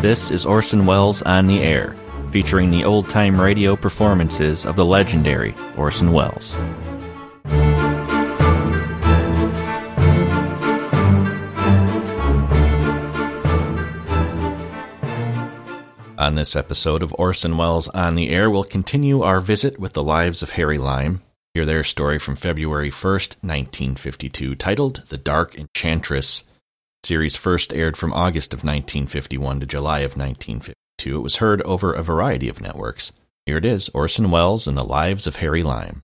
This 0.00 0.30
is 0.30 0.46
Orson 0.46 0.86
Welles 0.86 1.22
on 1.22 1.48
the 1.48 1.58
Air, 1.58 1.96
featuring 2.30 2.70
the 2.70 2.84
old 2.84 3.08
time 3.08 3.40
radio 3.40 3.74
performances 3.74 4.64
of 4.64 4.76
the 4.76 4.84
legendary 4.84 5.56
Orson 5.76 6.12
Welles. 6.12 6.54
On 16.16 16.36
this 16.36 16.54
episode 16.54 17.02
of 17.02 17.12
Orson 17.18 17.56
Welles 17.56 17.88
on 17.88 18.14
the 18.14 18.30
Air, 18.30 18.48
we'll 18.50 18.62
continue 18.62 19.22
our 19.22 19.40
visit 19.40 19.80
with 19.80 19.94
the 19.94 20.04
lives 20.04 20.44
of 20.44 20.50
Harry 20.50 20.78
Lime. 20.78 21.22
Hear 21.54 21.66
their 21.66 21.82
story 21.82 22.20
from 22.20 22.36
February 22.36 22.92
1st, 22.92 23.42
1952, 23.42 24.54
titled 24.54 25.02
The 25.08 25.18
Dark 25.18 25.58
Enchantress. 25.58 26.44
Series 27.08 27.36
first 27.36 27.72
aired 27.72 27.96
from 27.96 28.12
August 28.12 28.52
of 28.52 28.58
1951 28.58 29.60
to 29.60 29.66
July 29.66 30.00
of 30.00 30.14
1952. 30.14 31.16
It 31.16 31.22
was 31.22 31.36
heard 31.36 31.62
over 31.62 31.94
a 31.94 32.02
variety 32.02 32.50
of 32.50 32.60
networks. 32.60 33.12
Here 33.46 33.56
it 33.56 33.64
is 33.64 33.88
Orson 33.94 34.30
Welles 34.30 34.66
and 34.68 34.76
the 34.76 34.84
Lives 34.84 35.26
of 35.26 35.36
Harry 35.36 35.62
Lime. 35.62 36.02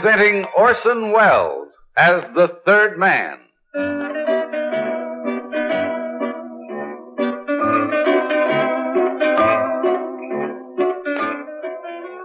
Presenting 0.00 0.44
Orson 0.56 1.12
Welles 1.12 1.68
as 1.96 2.24
the 2.34 2.48
third 2.66 2.98
man. 2.98 3.38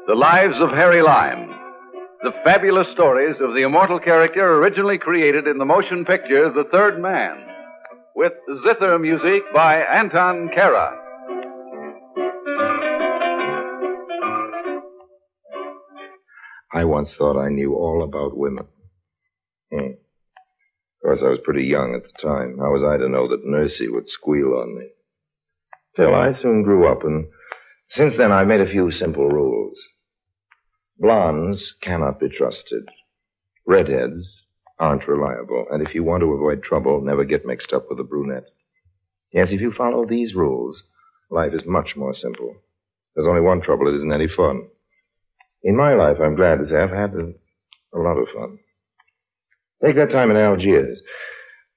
The 0.08 0.16
Lives 0.16 0.60
of 0.60 0.72
Harry 0.72 1.04
Lime. 1.04 1.54
The 2.24 2.34
fabulous 2.44 2.88
stories 2.88 3.36
of 3.40 3.54
the 3.54 3.62
immortal 3.62 4.00
character 4.00 4.56
originally 4.56 4.98
created 4.98 5.46
in 5.46 5.60
the 5.60 5.66
motion 5.66 6.06
picture 6.06 6.52
The 6.52 6.68
Third 6.72 7.00
Man. 7.00 7.38
With 8.16 8.34
zither 8.64 8.98
music 8.98 9.44
by 9.54 9.82
Anton 9.82 10.50
Karas. 10.50 10.99
I 16.72 16.86
once 16.86 17.16
thought 17.16 17.40
I 17.40 17.50
knew 17.50 17.76
all 17.76 18.04
about 18.04 18.38
women. 18.38 18.68
Hmm. 19.72 19.92
Of 19.92 21.02
course, 21.04 21.22
I 21.24 21.30
was 21.30 21.40
pretty 21.44 21.64
young 21.64 21.96
at 21.96 22.04
the 22.04 22.22
time. 22.22 22.58
How 22.60 22.72
was 22.72 22.84
I 22.84 22.98
to 22.98 23.10
know 23.10 23.28
that 23.30 23.46
Nursey 23.46 23.90
would 23.90 24.08
squeal 24.10 24.54
on 24.54 24.78
me? 24.78 24.90
Still, 25.94 26.14
I 26.14 26.34
soon 26.34 26.64
grew 26.64 26.88
up, 26.88 27.04
and 27.04 27.28
since 27.90 28.16
then 28.18 28.32
I've 28.32 28.48
made 28.48 28.62
a 28.62 28.70
few 28.70 28.92
simple 28.92 29.28
rules. 29.28 29.78
Blondes 31.00 31.74
cannot 31.82 32.20
be 32.20 32.30
trusted. 32.30 32.90
Redheads 33.66 34.28
aren't 34.80 35.08
reliable. 35.08 35.66
And 35.72 35.86
if 35.86 35.96
you 35.96 36.04
want 36.04 36.22
to 36.22 36.34
avoid 36.34 36.64
trouble, 36.64 37.02
never 37.02 37.24
get 37.24 37.46
mixed 37.46 37.74
up 37.74 37.88
with 37.90 38.00
a 38.00 38.04
brunette. 38.04 38.46
Yes, 39.32 39.52
if 39.52 39.62
you 39.62 39.72
follow 39.72 40.06
these 40.06 40.34
rules, 40.34 40.82
life 41.30 41.54
is 41.54 41.66
much 41.66 41.96
more 41.96 42.14
simple. 42.14 42.56
There's 43.16 43.28
only 43.28 43.42
one 43.42 43.62
trouble. 43.62 43.88
It 43.88 43.98
isn't 43.98 44.14
any 44.14 44.28
fun. 44.28 44.68
In 45.64 45.76
my 45.76 45.94
life, 45.94 46.18
I'm 46.22 46.36
glad 46.36 46.60
to 46.60 46.70
say 46.70 46.78
I've 46.78 46.90
had 46.90 47.14
a, 47.14 47.34
a 47.98 48.00
lot 48.00 48.18
of 48.18 48.28
fun. 48.34 48.60
Take 49.84 49.96
that 49.96 50.12
time 50.12 50.32
in 50.32 50.38
Algiers. 50.38 51.02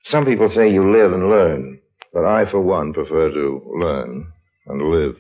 Some 0.05 0.25
people 0.25 0.49
say 0.49 0.73
you 0.73 0.93
live 0.93 1.13
and 1.13 1.29
learn, 1.31 1.81
but 2.13 2.25
I, 2.25 2.51
for 2.51 2.61
one, 2.61 2.93
prefer 2.93 3.31
to 3.31 3.77
learn 3.81 4.33
and 4.67 4.83
live. 4.91 5.17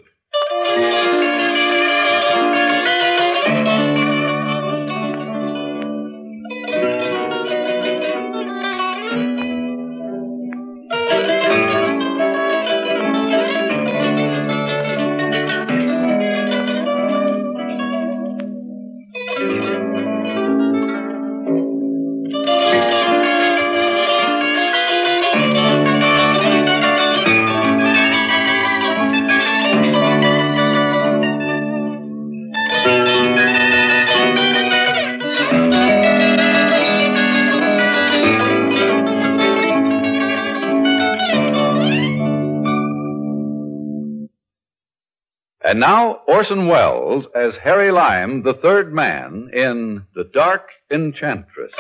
And 45.72 45.80
now, 45.80 46.20
Orson 46.28 46.68
Welles 46.68 47.24
as 47.34 47.56
Harry 47.56 47.90
Lime, 47.90 48.42
the 48.42 48.52
third 48.52 48.92
man, 48.92 49.48
in 49.54 50.04
The 50.14 50.24
Dark 50.24 50.68
Enchantress. 50.90 51.72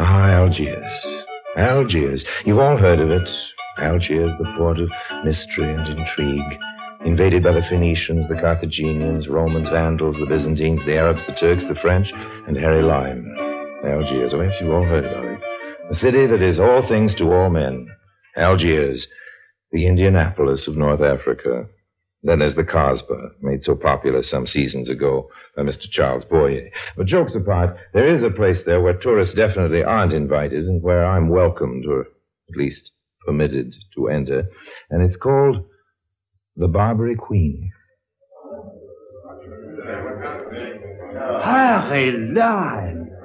Ah, 0.00 0.30
Algiers. 0.32 1.06
Algiers. 1.56 2.24
You've 2.44 2.58
all 2.58 2.76
heard 2.76 2.98
of 2.98 3.12
it. 3.12 3.28
Algiers, 3.78 4.32
the 4.36 4.52
port 4.58 4.80
of 4.80 4.90
mystery 5.24 5.72
and 5.72 5.96
intrigue. 5.96 6.58
Invaded 7.04 7.44
by 7.44 7.52
the 7.52 7.62
Phoenicians, 7.70 8.28
the 8.28 8.34
Carthaginians, 8.40 9.28
Romans, 9.28 9.68
Vandals, 9.68 10.16
the 10.16 10.26
Byzantines, 10.26 10.84
the 10.84 10.96
Arabs, 10.96 11.22
the 11.28 11.34
Turks, 11.34 11.62
the 11.62 11.76
French, 11.76 12.10
and 12.48 12.56
Harry 12.56 12.82
Lime. 12.82 13.32
Algiers. 13.84 14.34
Oh, 14.34 14.42
yes, 14.42 14.56
you've 14.60 14.72
all 14.74 14.82
heard 14.82 15.04
of 15.04 15.24
it. 15.24 15.40
A 15.88 15.94
city 15.94 16.26
that 16.26 16.42
is 16.42 16.58
all 16.58 16.82
things 16.88 17.14
to 17.14 17.32
all 17.32 17.48
men. 17.48 17.86
Algiers, 18.34 19.06
the 19.72 19.86
Indianapolis 19.86 20.68
of 20.68 20.76
North 20.76 21.00
Africa. 21.00 21.66
Then 22.22 22.38
there's 22.38 22.54
the 22.54 22.62
Casbah, 22.62 23.30
made 23.40 23.64
so 23.64 23.74
popular 23.74 24.22
some 24.22 24.46
seasons 24.46 24.88
ago 24.88 25.28
by 25.56 25.62
Mr. 25.62 25.90
Charles 25.90 26.24
Boyer. 26.24 26.68
But 26.96 27.06
jokes 27.06 27.34
apart, 27.34 27.76
there 27.94 28.14
is 28.14 28.22
a 28.22 28.30
place 28.30 28.60
there 28.64 28.80
where 28.80 28.92
tourists 28.92 29.34
definitely 29.34 29.82
aren't 29.82 30.12
invited 30.12 30.66
and 30.66 30.82
where 30.82 31.04
I'm 31.04 31.28
welcomed, 31.28 31.84
or 31.86 32.02
at 32.02 32.56
least 32.56 32.92
permitted 33.26 33.74
to 33.96 34.08
enter. 34.08 34.44
And 34.90 35.02
it's 35.02 35.16
called 35.16 35.64
the 36.54 36.68
Barbary 36.68 37.16
Queen. 37.16 37.72
Harry. 41.42 42.32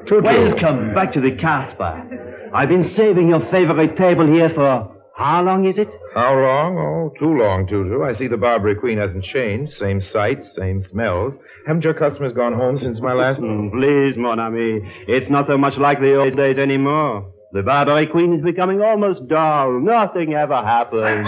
Welcome 0.09 0.93
back 0.95 1.13
to 1.13 1.21
the 1.21 1.35
Casbah. 1.39 2.49
I've 2.53 2.69
been 2.69 2.93
saving 2.95 3.27
your 3.27 3.45
favorite 3.51 3.97
table 3.97 4.25
here 4.25 4.49
for 4.49 4.96
how 5.17 5.41
long 5.41 5.65
is 5.65 5.79
it? 5.79 5.89
How 6.13 6.33
long? 6.35 6.77
Oh, 6.77 7.11
too 7.17 7.33
long, 7.39 7.65
Tutu. 7.65 8.03
I 8.03 8.13
see 8.13 8.27
the 8.27 8.37
Barbary 8.37 8.75
Queen 8.75 8.99
hasn't 8.99 9.23
changed. 9.23 9.73
Same 9.73 9.99
sights, 9.99 10.53
same 10.55 10.83
smells. 10.83 11.33
Haven't 11.65 11.83
your 11.83 11.95
customers 11.95 12.33
gone 12.33 12.53
home 12.53 12.77
since 12.77 13.01
my 13.01 13.13
last... 13.13 13.39
Mm, 13.39 13.71
please, 13.71 14.15
mon 14.15 14.39
ami. 14.39 14.79
It's 15.07 15.27
not 15.27 15.47
so 15.47 15.57
much 15.57 15.75
like 15.77 15.99
the 15.99 16.15
old 16.15 16.37
days 16.37 16.59
anymore. 16.59 17.33
The 17.51 17.63
Barbary 17.63 18.05
Queen 18.05 18.31
is 18.33 18.43
becoming 18.43 18.79
almost 18.81 19.27
dull. 19.27 19.79
Nothing 19.81 20.35
ever 20.35 20.61
happens. 20.61 21.27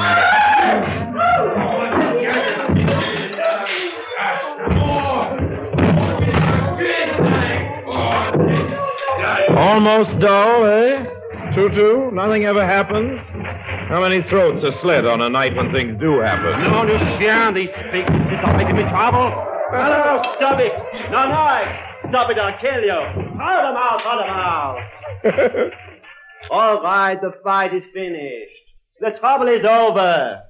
Almost 9.58 10.20
dull, 10.20 10.66
eh? 10.66 11.06
Tutu, 11.56 12.12
nothing 12.12 12.46
ever 12.46 12.64
happens? 12.64 13.20
How 13.90 14.02
many 14.02 14.22
throats 14.22 14.64
are 14.64 14.72
slit 14.82 15.08
on 15.08 15.20
a 15.20 15.30
night 15.30 15.56
when 15.56 15.72
things 15.72 16.00
do 16.00 16.20
happen? 16.20 16.62
No, 16.62 16.84
Lucien, 16.84 17.56
these 17.56 17.70
big 17.92 18.06
things 18.06 18.40
are 18.46 18.56
making 18.56 18.76
me 18.76 18.84
trouble. 18.84 19.30
No, 19.72 19.82
no, 19.82 20.36
stop 20.38 20.60
it. 20.60 20.74
No, 21.10 21.28
no. 21.28 22.10
Stop 22.10 22.30
it, 22.30 22.38
I'll 22.38 22.56
kill 22.60 22.82
you. 22.82 23.00
Throw 23.14 23.34
them 23.34 23.78
out, 23.78 24.02
throw 24.04 24.18
them 24.20 24.30
out. 24.30 25.72
All 26.52 26.84
right, 26.84 27.20
the 27.20 27.34
fight 27.44 27.74
is 27.74 27.84
finished. 27.92 28.52
The 29.00 29.18
trouble 29.20 29.48
is 29.48 29.66
over. 29.66 30.44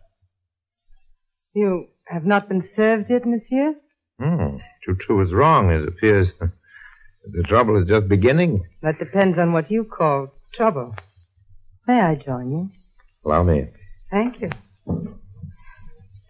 You 1.54 1.88
have 2.08 2.26
not 2.26 2.50
been 2.50 2.68
served 2.76 3.10
yet, 3.10 3.26
monsieur? 3.26 3.74
Hmm. 4.20 4.58
Tutu 4.86 5.16
was 5.16 5.32
wrong. 5.32 5.72
It 5.72 5.88
appears 5.88 6.34
the 7.32 7.44
trouble 7.44 7.82
is 7.82 7.88
just 7.88 8.10
beginning. 8.10 8.66
That 8.82 9.00
depends 9.00 9.38
on 9.38 9.54
what 9.54 9.72
you 9.72 9.86
call 9.86 10.34
trouble. 10.54 10.94
May 11.88 12.02
I 12.02 12.16
join 12.16 12.52
you? 12.52 12.70
Allow 13.26 13.44
me. 13.44 13.68
Thank 14.10 14.42
you. 14.42 14.50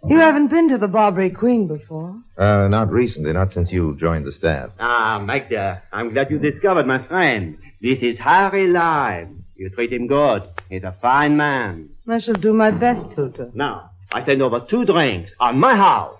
You 0.07 0.17
haven't 0.17 0.47
been 0.47 0.69
to 0.69 0.77
the 0.77 0.87
Barbary 0.87 1.29
Queen 1.29 1.67
before. 1.67 2.15
Uh, 2.37 2.67
not 2.67 2.91
recently, 2.91 3.33
not 3.33 3.53
since 3.53 3.71
you 3.71 3.95
joined 3.99 4.25
the 4.25 4.31
staff. 4.31 4.71
Ah, 4.79 5.21
Magda, 5.23 5.83
I'm 5.91 6.13
glad 6.13 6.31
you 6.31 6.39
discovered 6.39 6.87
my 6.87 6.99
friend. 6.99 7.57
This 7.81 7.99
is 7.99 8.17
Harry 8.19 8.67
Lime. 8.67 9.43
You 9.55 9.69
treat 9.69 9.91
him 9.91 10.07
good. 10.07 10.43
He's 10.69 10.83
a 10.83 10.93
fine 10.93 11.35
man. 11.37 11.89
I 12.07 12.19
shall 12.19 12.35
do 12.35 12.53
my 12.53 12.71
best, 12.71 13.13
Tutu. 13.15 13.51
Now, 13.53 13.91
I 14.11 14.23
send 14.23 14.41
over 14.41 14.61
two 14.61 14.85
drinks 14.85 15.31
on 15.39 15.59
my 15.59 15.75
house. 15.75 16.15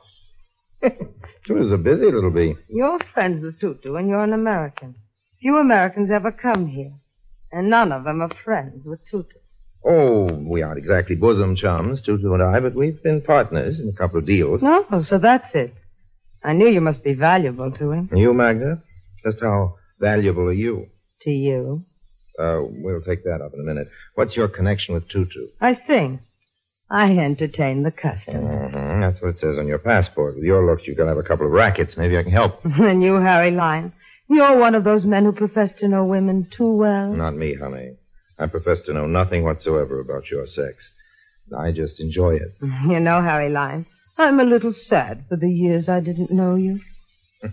She 1.45 1.53
was 1.53 1.71
a 1.71 1.79
busy 1.79 2.11
little 2.11 2.29
bee. 2.29 2.57
You're 2.67 2.99
friends 3.11 3.41
with 3.41 3.59
Tutu, 3.59 3.95
and 3.95 4.07
you're 4.07 4.23
an 4.23 4.33
American. 4.33 4.93
Few 5.41 5.57
Americans 5.57 6.11
ever 6.11 6.31
come 6.31 6.67
here, 6.67 6.91
and 7.51 7.71
none 7.71 7.91
of 7.91 8.03
them 8.03 8.21
are 8.21 8.29
friends 8.29 8.85
with 8.85 8.99
Tutu. 9.09 9.38
Oh, 9.83 10.25
we 10.33 10.61
aren't 10.61 10.77
exactly 10.77 11.15
bosom 11.15 11.55
chums, 11.55 12.01
Tutu 12.01 12.33
and 12.33 12.43
I, 12.43 12.59
but 12.59 12.73
we've 12.73 13.01
been 13.01 13.21
partners 13.21 13.79
in 13.79 13.89
a 13.89 13.93
couple 13.93 14.19
of 14.19 14.25
deals. 14.25 14.61
No, 14.61 15.03
so 15.03 15.17
that's 15.17 15.53
it. 15.55 15.73
I 16.43 16.53
knew 16.53 16.67
you 16.67 16.81
must 16.81 17.03
be 17.03 17.13
valuable 17.13 17.71
to 17.71 17.91
him. 17.91 18.09
You, 18.13 18.33
Magda? 18.33 18.81
Just 19.23 19.39
how 19.41 19.75
valuable 19.99 20.43
are 20.43 20.53
you? 20.53 20.87
To 21.21 21.31
you. 21.31 21.83
Uh, 22.37 22.61
we'll 22.63 23.01
take 23.01 23.23
that 23.25 23.41
up 23.41 23.53
in 23.53 23.59
a 23.59 23.63
minute. 23.63 23.89
What's 24.15 24.35
your 24.35 24.47
connection 24.47 24.93
with 24.93 25.09
Tutu? 25.09 25.47
I 25.59 25.75
sing. 25.75 26.19
I 26.89 27.17
entertain 27.17 27.83
the 27.83 27.91
customer. 27.91 28.69
Mm-hmm. 28.69 29.01
That's 29.01 29.21
what 29.21 29.29
it 29.29 29.39
says 29.39 29.57
on 29.57 29.67
your 29.67 29.79
passport. 29.79 30.35
With 30.35 30.43
your 30.43 30.65
looks, 30.65 30.87
you've 30.87 30.97
got 30.97 31.03
to 31.03 31.09
have 31.09 31.17
a 31.17 31.23
couple 31.23 31.45
of 31.45 31.51
rackets. 31.51 31.97
Maybe 31.97 32.17
I 32.17 32.23
can 32.23 32.31
help. 32.31 32.63
and 32.79 33.03
you, 33.03 33.15
Harry 33.15 33.51
Lime, 33.51 33.93
you're 34.29 34.57
one 34.57 34.75
of 34.75 34.83
those 34.83 35.03
men 35.03 35.25
who 35.25 35.33
profess 35.33 35.71
to 35.79 35.87
know 35.87 36.05
women 36.05 36.47
too 36.49 36.71
well. 36.71 37.13
Not 37.13 37.35
me, 37.35 37.55
honey. 37.55 37.97
I 38.39 38.47
profess 38.47 38.81
to 38.83 38.93
know 38.93 39.05
nothing 39.05 39.43
whatsoever 39.43 39.99
about 39.99 40.31
your 40.31 40.47
sex. 40.47 40.75
I 41.55 41.71
just 41.71 41.99
enjoy 41.99 42.35
it. 42.35 42.51
You 42.87 42.99
know, 42.99 43.21
Harry 43.21 43.49
Lime, 43.49 43.85
I'm 44.17 44.39
a 44.39 44.43
little 44.43 44.73
sad 44.73 45.25
for 45.27 45.35
the 45.35 45.49
years 45.49 45.89
I 45.89 45.99
didn't 45.99 46.31
know 46.31 46.55
you. 46.55 46.79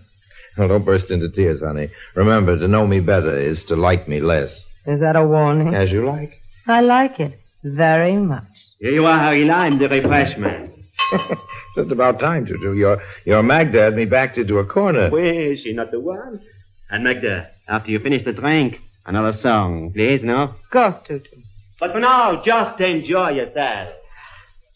Well, 0.57 0.69
don't 0.69 0.85
burst 0.85 1.11
into 1.11 1.29
tears, 1.29 1.61
honey. 1.61 1.89
Remember, 2.15 2.57
to 2.57 2.67
know 2.67 2.87
me 2.87 2.99
better 2.99 3.37
is 3.37 3.63
to 3.65 3.75
like 3.75 4.07
me 4.07 4.21
less. 4.21 4.65
Is 4.87 5.01
that 5.01 5.15
a 5.15 5.23
warning? 5.23 5.75
As 5.75 5.91
you 5.91 6.03
like. 6.03 6.31
I 6.67 6.81
like 6.81 7.19
it 7.19 7.37
very 7.63 8.15
much. 8.17 8.43
Here 8.79 8.91
you 8.91 9.05
are, 9.05 9.19
Harry 9.19 9.45
Lime, 9.45 9.77
the 9.77 9.87
refreshment. 9.87 10.71
Just 11.75 11.91
about 11.91 12.19
time 12.19 12.47
to 12.47 12.57
do. 12.57 12.73
Your 12.73 13.03
your 13.23 13.43
Magda 13.43 13.81
had 13.81 13.95
me 13.95 14.05
backed 14.05 14.39
into 14.39 14.57
a 14.57 14.65
corner. 14.65 15.11
Well, 15.11 15.23
is 15.23 15.59
she 15.61 15.73
not 15.73 15.91
the 15.91 15.99
one? 15.99 16.41
And 16.89 17.03
Magda, 17.03 17.49
after 17.67 17.91
you 17.91 17.99
finish 17.99 18.23
the 18.23 18.33
drink, 18.33 18.81
another 19.07 19.37
song, 19.37 19.91
please, 19.91 20.21
no? 20.23 20.43
Of 20.43 20.69
course, 20.69 21.01
Tutu. 21.03 21.37
But 21.79 21.93
for 21.93 21.99
now, 21.99 22.41
just 22.43 22.79
enjoy 22.81 23.31
yourself. 23.31 23.93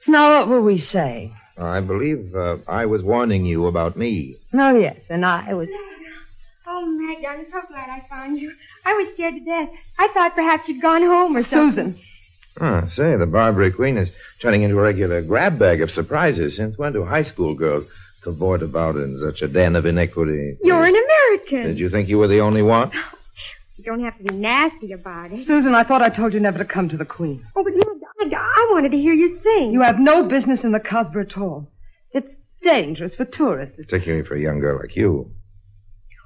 Now, 0.08 0.40
what 0.40 0.48
were 0.48 0.62
we 0.62 0.80
saying? 0.80 1.36
I 1.58 1.80
believe 1.82 2.36
uh, 2.36 2.58
I 2.68 2.86
was 2.88 3.04
warning 3.04 3.46
you 3.46 3.68
about 3.68 3.96
me. 3.96 4.38
Oh, 4.54 4.78
yes, 4.78 4.98
and 5.10 5.26
I 5.26 5.54
was... 5.54 5.70
Oh, 6.66 6.86
Magda, 6.86 7.28
I'm 7.28 7.46
so 7.52 7.62
glad 7.68 7.90
I 7.90 8.00
found 8.00 8.40
you. 8.40 8.54
I 8.86 8.94
was 8.94 9.14
scared 9.14 9.36
to 9.36 9.40
death. 9.42 9.70
I 10.00 10.08
thought 10.08 10.34
perhaps 10.34 10.68
you'd 10.68 10.82
gone 10.82 11.02
home 11.02 11.36
or 11.36 11.44
something. 11.44 11.94
Susan. 11.94 12.06
Oh, 12.60 12.88
say, 12.94 13.16
the 13.16 13.26
Barbary 13.26 13.72
Queen 13.72 13.98
is 13.98 14.12
turning 14.40 14.64
into 14.64 14.78
a 14.78 14.82
regular 14.82 15.22
grab 15.22 15.60
bag 15.60 15.82
of 15.82 15.92
surprises. 15.92 16.56
Since 16.56 16.78
when 16.78 16.94
do 16.94 17.04
high 17.04 17.24
school 17.24 17.54
girls 17.56 17.86
cavort 18.24 18.62
about 18.62 18.96
in 18.96 19.20
such 19.20 19.42
a 19.42 19.48
den 19.48 19.76
of 19.76 19.86
iniquity? 19.86 20.58
You're 20.64 20.86
an 20.86 20.96
American. 20.96 21.64
Did 21.64 21.80
you 21.80 21.90
think 21.90 22.10
you 22.10 22.18
were 22.18 22.28
the 22.28 22.42
only 22.42 22.62
one? 22.62 22.92
You 23.82 23.86
don't 23.86 24.04
have 24.04 24.18
to 24.18 24.24
be 24.24 24.36
nasty 24.36 24.92
about 24.92 25.32
it. 25.32 25.48
Susan, 25.48 25.74
I 25.74 25.82
thought 25.82 26.04
I 26.04 26.10
told 26.10 26.36
you 26.36 26.40
never 26.40 26.60
to 26.60 26.66
come 26.66 26.88
to 26.90 26.98
the 26.98 27.06
Queen. 27.06 27.44
Oh, 27.56 27.64
but 27.64 27.74
Magda, 27.74 28.06
Magda, 28.20 28.38
I 28.38 28.70
wanted 28.72 28.92
to 28.92 28.98
hear 29.00 29.14
you 29.14 29.40
sing. 29.42 29.72
You 29.72 29.82
have 29.82 29.98
no 29.98 30.22
business 30.24 30.64
in 30.64 30.72
the 30.72 30.80
Casbah 30.80 31.22
at 31.22 31.36
all. 31.36 31.68
It's 32.12 32.32
dangerous 32.62 33.16
for 33.16 33.26
tourists. 33.26 33.78
Particularly 33.78 34.24
for 34.24 34.36
a 34.36 34.40
young 34.40 34.60
girl 34.60 34.78
like 34.80 34.96
you. 34.96 35.32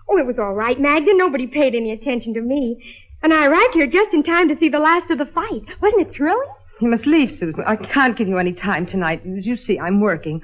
Oh, 0.10 0.18
it 0.18 0.26
was 0.26 0.38
all 0.38 0.54
right, 0.54 0.78
Magda. 0.78 1.16
Nobody 1.16 1.48
paid 1.48 1.76
any 1.76 1.92
attention 1.92 2.34
to 2.34 2.42
me. 2.42 2.84
And 3.24 3.34
I 3.34 3.46
arrived 3.46 3.74
here 3.74 3.88
just 3.88 4.14
in 4.14 4.22
time 4.22 4.50
to 4.50 4.58
see 4.58 4.68
the 4.68 4.80
last 4.80 5.10
of 5.10 5.18
the 5.18 5.26
fight. 5.26 5.64
Wasn't 5.82 6.06
it 6.06 6.14
thrilling? 6.14 6.50
You 6.82 6.90
must 6.90 7.06
leave, 7.06 7.38
Susan. 7.40 7.64
I 7.66 7.78
can't 7.78 8.18
give 8.18 8.28
you 8.28 8.38
any 8.38 8.52
time 8.52 8.86
tonight. 8.86 9.22
As 9.26 9.46
you 9.46 9.56
see, 9.56 9.80
I'm 9.80 10.02
working. 10.02 10.42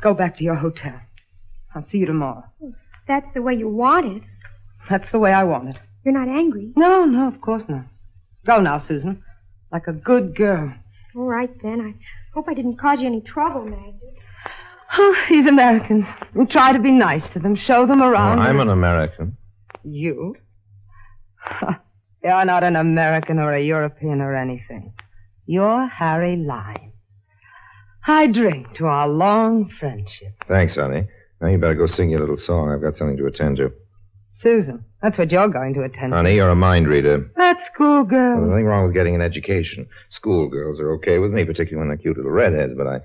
Go 0.00 0.14
back 0.14 0.36
to 0.36 0.44
your 0.44 0.54
hotel. 0.54 1.00
I'll 1.74 1.84
see 1.88 1.98
you 1.98 2.06
tomorrow. 2.06 2.44
That's 3.08 3.26
the 3.34 3.42
way 3.42 3.54
you 3.54 3.68
want 3.68 4.18
it. 4.18 4.22
That's 4.88 5.10
the 5.10 5.18
way 5.18 5.32
I 5.32 5.42
want 5.42 5.70
it. 5.70 5.80
You're 6.04 6.14
not 6.14 6.28
angry. 6.28 6.72
No, 6.76 7.04
no, 7.04 7.28
of 7.28 7.40
course 7.40 7.64
not. 7.68 7.86
Go 8.46 8.60
now, 8.60 8.78
Susan. 8.78 9.22
Like 9.72 9.86
a 9.86 9.92
good 9.92 10.36
girl. 10.36 10.72
All 11.16 11.24
right, 11.24 11.50
then. 11.62 11.80
I 11.80 11.94
hope 12.34 12.48
I 12.48 12.54
didn't 12.54 12.76
cause 12.76 13.00
you 13.00 13.06
any 13.06 13.20
trouble, 13.22 13.64
Magda. 13.64 13.98
Oh, 14.96 15.16
these 15.28 15.46
Americans. 15.46 16.06
You 16.34 16.46
try 16.46 16.72
to 16.72 16.78
be 16.78 16.92
nice 16.92 17.28
to 17.30 17.38
them. 17.38 17.56
Show 17.56 17.86
them 17.86 18.02
around. 18.02 18.38
Oh, 18.38 18.42
I'm 18.42 18.60
an 18.60 18.68
American. 18.68 19.36
You? 19.82 20.36
You're 22.22 22.44
not 22.44 22.62
an 22.64 22.76
American 22.76 23.38
or 23.38 23.52
a 23.52 23.60
European 23.62 24.20
or 24.20 24.34
anything. 24.34 24.92
You're 25.46 25.86
Harry 25.86 26.36
Lime. 26.36 26.92
I 28.06 28.26
drink 28.26 28.74
to 28.76 28.86
our 28.86 29.08
long 29.08 29.70
friendship. 29.80 30.34
Thanks, 30.48 30.74
honey. 30.74 31.06
Now 31.40 31.48
you 31.48 31.58
better 31.58 31.74
go 31.74 31.86
sing 31.86 32.10
your 32.10 32.20
little 32.20 32.38
song. 32.38 32.70
I've 32.70 32.82
got 32.82 32.96
something 32.96 33.16
to 33.16 33.26
attend 33.26 33.56
to. 33.58 33.72
Susan, 34.32 34.84
that's 35.04 35.18
what 35.18 35.30
you're 35.30 35.48
going 35.48 35.74
to 35.74 35.82
attend 35.82 36.12
to. 36.12 36.16
Honey, 36.16 36.36
you're 36.36 36.48
a 36.48 36.56
mind 36.56 36.88
reader. 36.88 37.30
That 37.36 37.58
There's 37.58 37.66
schoolgirl. 37.74 38.40
nothing 38.40 38.64
wrong 38.64 38.86
with 38.86 38.94
getting 38.94 39.14
an 39.14 39.20
education. 39.20 39.86
Schoolgirls 40.08 40.80
are 40.80 40.92
okay 40.94 41.18
with 41.18 41.30
me, 41.30 41.44
particularly 41.44 41.76
when 41.76 41.88
they're 41.88 41.98
cute 42.02 42.16
little 42.16 42.30
redheads, 42.32 42.72
but 42.74 42.86
I, 42.86 43.00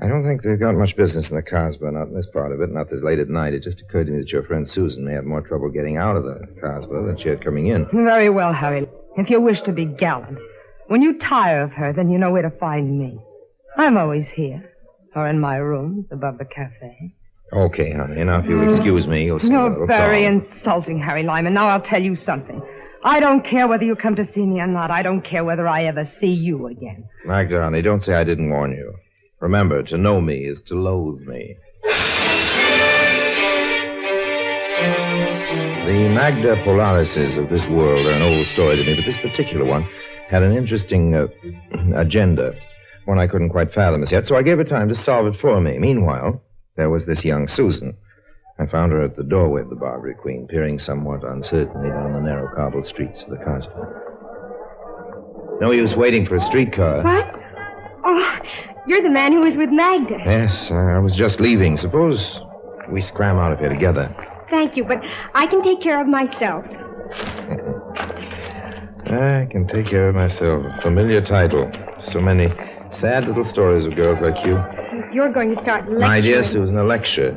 I 0.00 0.08
don't 0.08 0.24
think 0.24 0.42
they've 0.42 0.58
got 0.58 0.74
much 0.74 0.96
business 0.96 1.30
in 1.30 1.36
the 1.36 1.42
Casbah, 1.42 1.92
not 1.92 2.08
in 2.08 2.14
this 2.14 2.26
part 2.32 2.50
of 2.50 2.60
it, 2.60 2.70
not 2.70 2.90
this 2.90 3.02
late 3.04 3.20
at 3.20 3.28
night. 3.28 3.54
It 3.54 3.62
just 3.62 3.80
occurred 3.80 4.06
to 4.06 4.12
me 4.12 4.18
that 4.18 4.32
your 4.32 4.42
friend 4.42 4.68
Susan 4.68 5.04
may 5.04 5.12
have 5.12 5.24
more 5.24 5.40
trouble 5.40 5.70
getting 5.70 5.96
out 5.96 6.16
of 6.16 6.24
the 6.24 6.40
Casbah 6.60 7.04
than 7.06 7.18
she 7.22 7.28
had 7.28 7.44
coming 7.44 7.68
in. 7.68 7.86
Very 7.92 8.30
well, 8.30 8.52
Harry. 8.52 8.88
If 9.16 9.30
you 9.30 9.40
wish 9.40 9.60
to 9.62 9.72
be 9.72 9.84
gallant. 9.84 10.38
When 10.88 11.02
you 11.02 11.18
tire 11.18 11.62
of 11.62 11.70
her, 11.72 11.92
then 11.92 12.10
you 12.10 12.18
know 12.18 12.30
where 12.32 12.42
to 12.42 12.50
find 12.58 12.98
me. 12.98 13.18
I'm 13.76 13.96
always 13.96 14.26
here. 14.28 14.72
Or 15.14 15.28
in 15.28 15.38
my 15.38 15.56
rooms 15.56 16.06
above 16.10 16.38
the 16.38 16.44
cafe. 16.44 17.14
Okay, 17.52 17.92
honey. 17.92 18.22
Now, 18.24 18.40
if 18.40 18.46
you'll 18.46 18.74
excuse 18.74 19.06
me, 19.06 19.24
you'll 19.24 19.40
a 19.40 19.46
You're 19.46 19.86
very 19.86 20.26
insulting, 20.26 21.00
Harry 21.00 21.22
Lyman. 21.22 21.54
Now 21.54 21.68
I'll 21.68 21.80
tell 21.80 22.02
you 22.02 22.14
something. 22.16 22.62
I 23.04 23.20
don't 23.20 23.46
care 23.46 23.66
whether 23.68 23.84
you 23.84 23.94
come 23.96 24.16
to 24.16 24.28
see 24.34 24.42
me 24.42 24.60
or 24.60 24.66
not. 24.66 24.90
I 24.90 25.02
don't 25.02 25.22
care 25.22 25.44
whether 25.44 25.66
I 25.66 25.84
ever 25.84 26.10
see 26.20 26.32
you 26.32 26.66
again. 26.66 27.08
Magda, 27.24 27.62
honey, 27.62 27.80
don't 27.80 28.02
say 28.02 28.14
I 28.14 28.24
didn't 28.24 28.50
warn 28.50 28.72
you. 28.72 28.94
Remember, 29.40 29.82
to 29.84 29.96
know 29.96 30.20
me 30.20 30.44
is 30.44 30.58
to 30.66 30.74
loathe 30.74 31.20
me. 31.20 31.56
The 35.86 36.08
Magda 36.12 36.56
Polarises 36.64 37.42
of 37.42 37.48
this 37.48 37.66
world 37.68 38.04
are 38.06 38.10
an 38.10 38.20
old 38.20 38.46
story 38.48 38.76
to 38.76 38.84
me, 38.84 38.96
but 38.96 39.06
this 39.06 39.16
particular 39.22 39.64
one 39.64 39.88
had 40.28 40.42
an 40.42 40.54
interesting 40.54 41.14
uh, 41.14 41.28
agenda, 41.96 42.52
one 43.06 43.18
I 43.18 43.26
couldn't 43.26 43.48
quite 43.48 43.72
fathom 43.72 44.02
as 44.02 44.12
yet, 44.12 44.26
so 44.26 44.36
I 44.36 44.42
gave 44.42 44.58
her 44.58 44.64
time 44.64 44.88
to 44.90 44.94
solve 44.94 45.26
it 45.28 45.40
for 45.40 45.60
me. 45.60 45.78
Meanwhile, 45.78 46.42
there 46.78 46.88
was 46.88 47.04
this 47.04 47.24
young 47.24 47.46
Susan. 47.48 47.94
I 48.58 48.66
found 48.66 48.92
her 48.92 49.02
at 49.02 49.16
the 49.16 49.24
doorway 49.24 49.60
of 49.62 49.68
the 49.68 49.76
Barbary 49.76 50.14
Queen, 50.14 50.46
peering 50.48 50.78
somewhat 50.78 51.22
uncertainly 51.24 51.90
down 51.90 52.14
the 52.14 52.20
narrow 52.20 52.48
cobbled 52.54 52.86
streets 52.86 53.20
of 53.24 53.30
the 53.30 53.44
Casbah. 53.44 53.86
No 55.60 55.72
use 55.72 55.94
waiting 55.96 56.24
for 56.24 56.36
a 56.36 56.40
streetcar. 56.40 57.02
What? 57.02 57.34
Oh, 58.04 58.38
you're 58.86 59.02
the 59.02 59.10
man 59.10 59.32
who 59.32 59.40
was 59.40 59.56
with 59.56 59.70
Magda. 59.70 60.18
Yes, 60.24 60.70
I 60.70 60.98
was 61.00 61.14
just 61.14 61.40
leaving. 61.40 61.76
Suppose 61.76 62.38
we 62.90 63.02
scram 63.02 63.38
out 63.38 63.52
of 63.52 63.58
here 63.58 63.68
together. 63.68 64.14
Thank 64.48 64.76
you, 64.76 64.84
but 64.84 65.02
I 65.34 65.46
can 65.46 65.62
take 65.62 65.82
care 65.82 66.00
of 66.00 66.06
myself. 66.06 66.64
I 69.10 69.48
can 69.50 69.66
take 69.66 69.86
care 69.86 70.08
of 70.08 70.14
myself. 70.14 70.64
A 70.64 70.80
familiar 70.82 71.20
title. 71.22 71.70
So 72.12 72.20
many 72.20 72.48
sad 73.00 73.26
little 73.26 73.44
stories 73.44 73.84
of 73.84 73.96
girls 73.96 74.20
like 74.20 74.46
you. 74.46 74.56
You're 75.12 75.32
going 75.32 75.54
to 75.56 75.62
start 75.62 75.84
lecturing. 75.84 76.00
My 76.00 76.20
dear 76.20 76.44
Susan, 76.44 76.76
a 76.76 76.84
lecture 76.84 77.36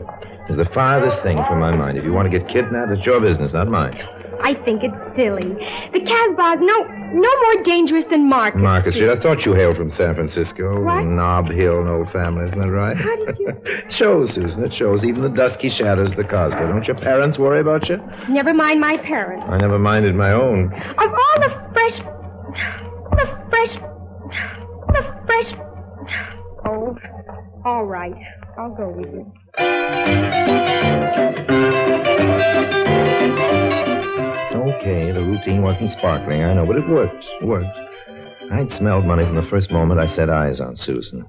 is 0.50 0.56
the 0.58 0.66
farthest 0.74 1.22
thing 1.24 1.38
from 1.48 1.60
my 1.60 1.76
mind. 1.76 1.98
If 1.98 2.04
you 2.04 2.12
want 2.14 2.32
to 2.32 2.38
get 2.38 2.48
kidnapped, 2.50 2.92
it's 2.92 3.06
your 3.06 3.20
business, 3.22 3.54
not 3.54 3.68
mine. 3.68 3.98
I 4.44 4.56
think 4.66 4.82
it's 4.84 4.96
silly. 5.16 5.54
The 5.94 6.00
Casbah's 6.02 6.60
no 6.62 6.84
no 7.14 7.30
more 7.44 7.64
dangerous 7.64 8.06
than 8.10 8.28
Marcus. 8.28 8.60
Marcus 8.60 8.96
Street, 8.96 9.10
I 9.12 9.20
thought 9.22 9.46
you 9.46 9.54
hailed 9.54 9.78
from 9.78 9.92
San 9.92 10.16
Francisco. 10.16 10.82
What? 10.82 11.04
Nob 11.04 11.50
Hill, 11.52 11.82
an 11.82 11.88
old 11.88 12.10
family, 12.12 12.46
isn't 12.48 12.60
that 12.60 12.70
right? 12.72 12.98
How 12.98 13.16
did 13.26 13.38
you- 13.38 13.50
it 13.66 13.92
shows, 13.92 14.34
Susan, 14.34 14.64
it 14.64 14.74
shows. 14.74 15.04
Even 15.06 15.22
the 15.22 15.30
dusky 15.30 15.70
shadows 15.70 16.12
of 16.12 16.18
the 16.18 16.24
Casbah. 16.24 16.58
Don't 16.68 16.88
your 16.88 16.96
parents 16.98 17.38
worry 17.38 17.60
about 17.60 17.88
you? 17.88 17.98
Never 18.30 18.52
mind 18.54 18.80
my 18.82 18.98
parents. 18.98 19.46
I 19.48 19.58
never 19.58 19.78
minded 19.78 20.16
my 20.16 20.32
own. 20.32 20.74
Of 20.74 21.14
all 21.14 21.40
the 21.40 21.70
fresh, 21.74 21.98
the 23.12 23.46
fresh, 23.52 23.76
the 24.88 25.24
fresh. 25.28 25.54
Oh, 26.66 26.98
all 27.66 27.86
right. 27.86 28.14
I'll 28.58 28.76
go 28.76 28.90
with 28.90 29.12
you. 29.14 30.32
Okay, 34.54 35.12
the 35.12 35.24
routine 35.24 35.62
wasn't 35.62 35.92
sparkling, 35.92 36.44
I 36.44 36.54
know, 36.54 36.66
but 36.66 36.76
it 36.78 36.88
worked. 36.88 37.24
It 37.42 37.46
worked. 37.46 37.78
I'd 38.52 38.72
smelled 38.72 39.06
money 39.06 39.24
from 39.24 39.36
the 39.36 39.48
first 39.50 39.72
moment 39.72 40.00
I 40.00 40.08
set 40.08 40.30
eyes 40.30 40.60
on 40.60 40.76
Susan. 40.76 41.26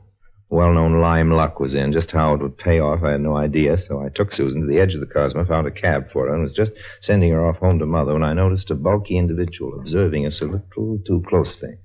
well 0.51 0.73
known 0.73 1.01
lime 1.01 1.31
luck 1.31 1.61
was 1.61 1.75
in. 1.75 1.93
Just 1.93 2.11
how 2.11 2.35
it 2.35 2.43
would 2.43 2.59
pay 2.59 2.81
off, 2.81 3.03
I 3.03 3.12
had 3.12 3.21
no 3.21 3.37
idea. 3.37 3.77
So 3.87 4.01
I 4.01 4.09
took 4.09 4.33
Susan 4.33 4.62
to 4.62 4.67
the 4.67 4.81
edge 4.81 4.95
of 4.95 5.01
the 5.01 5.07
Casbah, 5.07 5.47
found 5.47 5.67
a 5.67 5.71
cab 5.71 6.11
for 6.12 6.27
her, 6.27 6.35
and 6.35 6.43
was 6.43 6.53
just 6.53 6.73
sending 7.01 7.31
her 7.33 7.47
off 7.47 7.57
home 7.57 7.79
to 7.79 7.87
Mother 7.87 8.15
when 8.15 8.25
I 8.25 8.33
noticed 8.35 8.71
a 8.71 8.75
bulky 8.75 9.17
individual 9.17 9.79
observing 9.79 10.27
us 10.27 10.41
a 10.41 10.45
little 10.45 10.99
too 11.07 11.23
closely. 11.29 11.79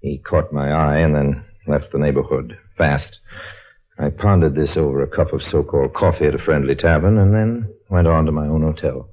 He 0.00 0.18
caught 0.18 0.52
my 0.52 0.70
eye 0.70 0.98
and 0.98 1.14
then 1.14 1.44
left 1.66 1.92
the 1.92 1.98
neighborhood 1.98 2.56
fast. 2.78 3.18
I 3.98 4.10
pondered 4.10 4.54
this 4.54 4.76
over 4.76 5.02
a 5.02 5.06
cup 5.06 5.32
of 5.32 5.42
so 5.42 5.62
called 5.62 5.94
coffee 5.94 6.26
at 6.26 6.34
a 6.34 6.38
friendly 6.38 6.74
tavern 6.74 7.16
and 7.18 7.34
then 7.34 7.74
went 7.88 8.06
on 8.06 8.26
to 8.26 8.32
my 8.32 8.46
own 8.46 8.62
hotel. 8.62 9.08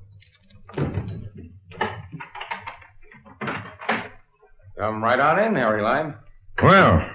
Come 4.78 5.04
right 5.04 5.20
on 5.20 5.40
in, 5.40 5.56
Harry 5.56 5.82
Lime. 5.82 6.16
Well, 6.62 7.10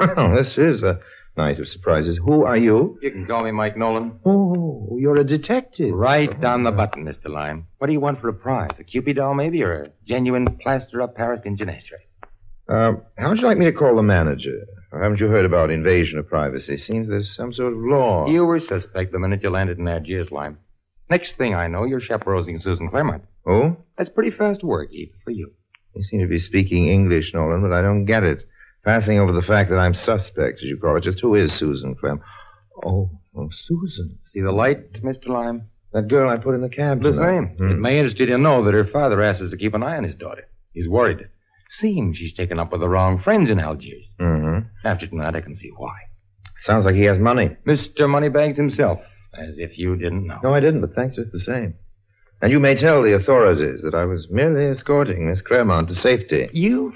well, 0.00 0.34
this 0.34 0.58
is 0.58 0.82
a 0.82 0.98
night 1.36 1.60
of 1.60 1.68
surprises. 1.68 2.18
Who 2.24 2.44
are 2.44 2.56
you? 2.56 2.98
You 3.00 3.12
can 3.12 3.26
call 3.26 3.44
me 3.44 3.52
Mike 3.52 3.76
Nolan. 3.76 4.18
Oh, 4.24 4.96
you're 4.98 5.20
a 5.20 5.24
detective. 5.24 5.94
Right 5.94 6.44
on 6.44 6.64
the 6.64 6.72
button, 6.72 7.04
Mr. 7.04 7.28
Lime. 7.28 7.66
What 7.78 7.86
do 7.86 7.92
you 7.92 8.00
want 8.00 8.20
for 8.20 8.28
a 8.28 8.34
prize? 8.34 8.70
A 8.80 8.84
Cupid 8.84 9.16
doll, 9.16 9.34
maybe, 9.34 9.62
or 9.62 9.84
a 9.84 9.90
genuine 10.06 10.58
plaster 10.60 11.00
of 11.00 11.14
Paris 11.14 11.42
in 11.44 11.56
Genestre? 11.56 12.00
Uh, 12.68 12.92
how 13.16 13.28
would 13.28 13.38
you 13.38 13.46
like 13.46 13.58
me 13.58 13.66
to 13.66 13.72
call 13.72 13.96
the 13.96 14.02
manager? 14.02 14.66
Or 14.92 15.02
haven't 15.02 15.20
you 15.20 15.28
heard 15.28 15.44
about 15.44 15.70
invasion 15.70 16.18
of 16.18 16.28
privacy? 16.28 16.78
Seems 16.78 17.08
there's 17.08 17.34
some 17.34 17.52
sort 17.52 17.72
of 17.72 17.78
law. 17.78 18.26
You 18.28 18.44
were 18.44 18.60
suspect 18.60 19.12
the 19.12 19.18
minute 19.18 19.42
you 19.42 19.50
landed 19.50 19.78
in 19.78 19.86
Algiers, 19.86 20.30
Lime. 20.30 20.58
Next 21.08 21.36
thing 21.36 21.54
I 21.54 21.68
know, 21.68 21.84
you're 21.84 22.00
chaperoning 22.00 22.60
Susan 22.60 22.88
Claremont. 22.88 23.24
Oh? 23.46 23.76
That's 23.96 24.10
pretty 24.10 24.30
fast 24.36 24.64
work, 24.64 24.90
even 24.92 25.14
for 25.24 25.30
you. 25.30 25.52
You 25.94 26.04
seem 26.04 26.20
to 26.20 26.26
be 26.26 26.40
speaking 26.40 26.88
English, 26.88 27.32
Nolan, 27.32 27.62
but 27.62 27.72
I 27.72 27.82
don't 27.82 28.04
get 28.04 28.24
it. 28.24 28.46
Passing 28.84 29.18
over 29.18 29.32
the 29.32 29.42
fact 29.42 29.70
that 29.70 29.78
I'm 29.78 29.94
suspect, 29.94 30.58
as 30.58 30.64
you 30.64 30.76
call 30.76 30.96
it. 30.96 31.04
Just 31.04 31.20
who 31.20 31.34
is 31.34 31.52
Susan 31.52 31.94
Clem? 31.94 32.20
Oh, 32.84 33.10
oh, 33.36 33.48
Susan. 33.66 34.18
See 34.32 34.40
the 34.40 34.52
light, 34.52 34.92
Mr. 35.02 35.28
Lime? 35.28 35.68
That 35.92 36.08
girl 36.08 36.28
I 36.28 36.36
put 36.36 36.54
in 36.54 36.60
the 36.60 36.68
cab. 36.68 37.02
The 37.02 37.12
tonight. 37.12 37.26
same. 37.26 37.46
Hmm. 37.56 37.70
It 37.70 37.78
may 37.78 37.98
interest 37.98 38.18
you 38.18 38.26
to 38.26 38.38
know 38.38 38.64
that 38.64 38.74
her 38.74 38.84
father 38.84 39.22
asks 39.22 39.42
us 39.42 39.50
to 39.50 39.56
keep 39.56 39.74
an 39.74 39.82
eye 39.82 39.96
on 39.96 40.04
his 40.04 40.16
daughter. 40.16 40.46
He's 40.72 40.88
worried. 40.88 41.28
Seems 41.70 42.16
she's 42.16 42.34
taken 42.34 42.58
up 42.58 42.72
with 42.72 42.80
the 42.80 42.88
wrong 42.88 43.20
friends 43.22 43.50
in 43.50 43.58
Algiers. 43.58 44.04
Mm-hmm. 44.20 44.68
After 44.86 45.06
tonight, 45.06 45.34
I 45.36 45.40
can 45.40 45.56
see 45.56 45.70
why. 45.76 45.94
Sounds 46.62 46.84
like 46.84 46.94
he 46.94 47.02
has 47.04 47.18
money. 47.18 47.56
Mr. 47.66 48.08
Moneybags 48.08 48.56
himself, 48.56 49.00
as 49.36 49.54
if 49.58 49.76
you 49.78 49.96
didn't 49.96 50.26
know. 50.26 50.38
No, 50.42 50.54
I 50.54 50.60
didn't, 50.60 50.80
but 50.80 50.94
thanks 50.94 51.16
just 51.16 51.32
the 51.32 51.40
same. 51.40 51.74
And 52.40 52.52
you 52.52 52.60
may 52.60 52.74
tell 52.74 53.02
the 53.02 53.14
authorities 53.14 53.80
that 53.82 53.94
I 53.94 54.04
was 54.04 54.28
merely 54.30 54.66
escorting 54.66 55.28
Miss 55.28 55.40
Claremont 55.42 55.88
to 55.88 55.94
safety. 55.96 56.48
You? 56.52 56.92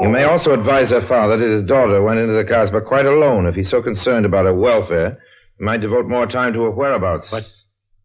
You 0.00 0.08
may 0.08 0.24
also 0.24 0.52
advise 0.52 0.90
her 0.90 1.06
father 1.06 1.36
that 1.36 1.48
his 1.48 1.62
daughter 1.64 2.02
went 2.02 2.18
into 2.18 2.32
the 2.32 2.44
Casbah 2.44 2.80
quite 2.80 3.06
alone. 3.06 3.46
If 3.46 3.54
he's 3.54 3.70
so 3.70 3.80
concerned 3.82 4.26
about 4.26 4.46
her 4.46 4.54
welfare, 4.54 5.18
he 5.58 5.64
might 5.64 5.80
devote 5.80 6.06
more 6.06 6.26
time 6.26 6.52
to 6.54 6.62
her 6.62 6.70
whereabouts. 6.70 7.30
But- 7.30 7.44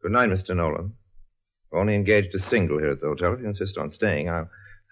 Good 0.03 0.11
night, 0.11 0.29
Mr. 0.29 0.55
Nolan. 0.55 0.93
I've 1.73 1.79
only 1.79 1.95
engaged 1.95 2.33
a 2.35 2.39
single 2.39 2.77
here 2.77 2.91
at 2.91 3.01
the 3.01 3.07
hotel. 3.07 3.33
If 3.33 3.39
you 3.41 3.47
insist 3.47 3.77
on 3.79 3.89
staying, 3.89 4.29
I'll 4.29 4.47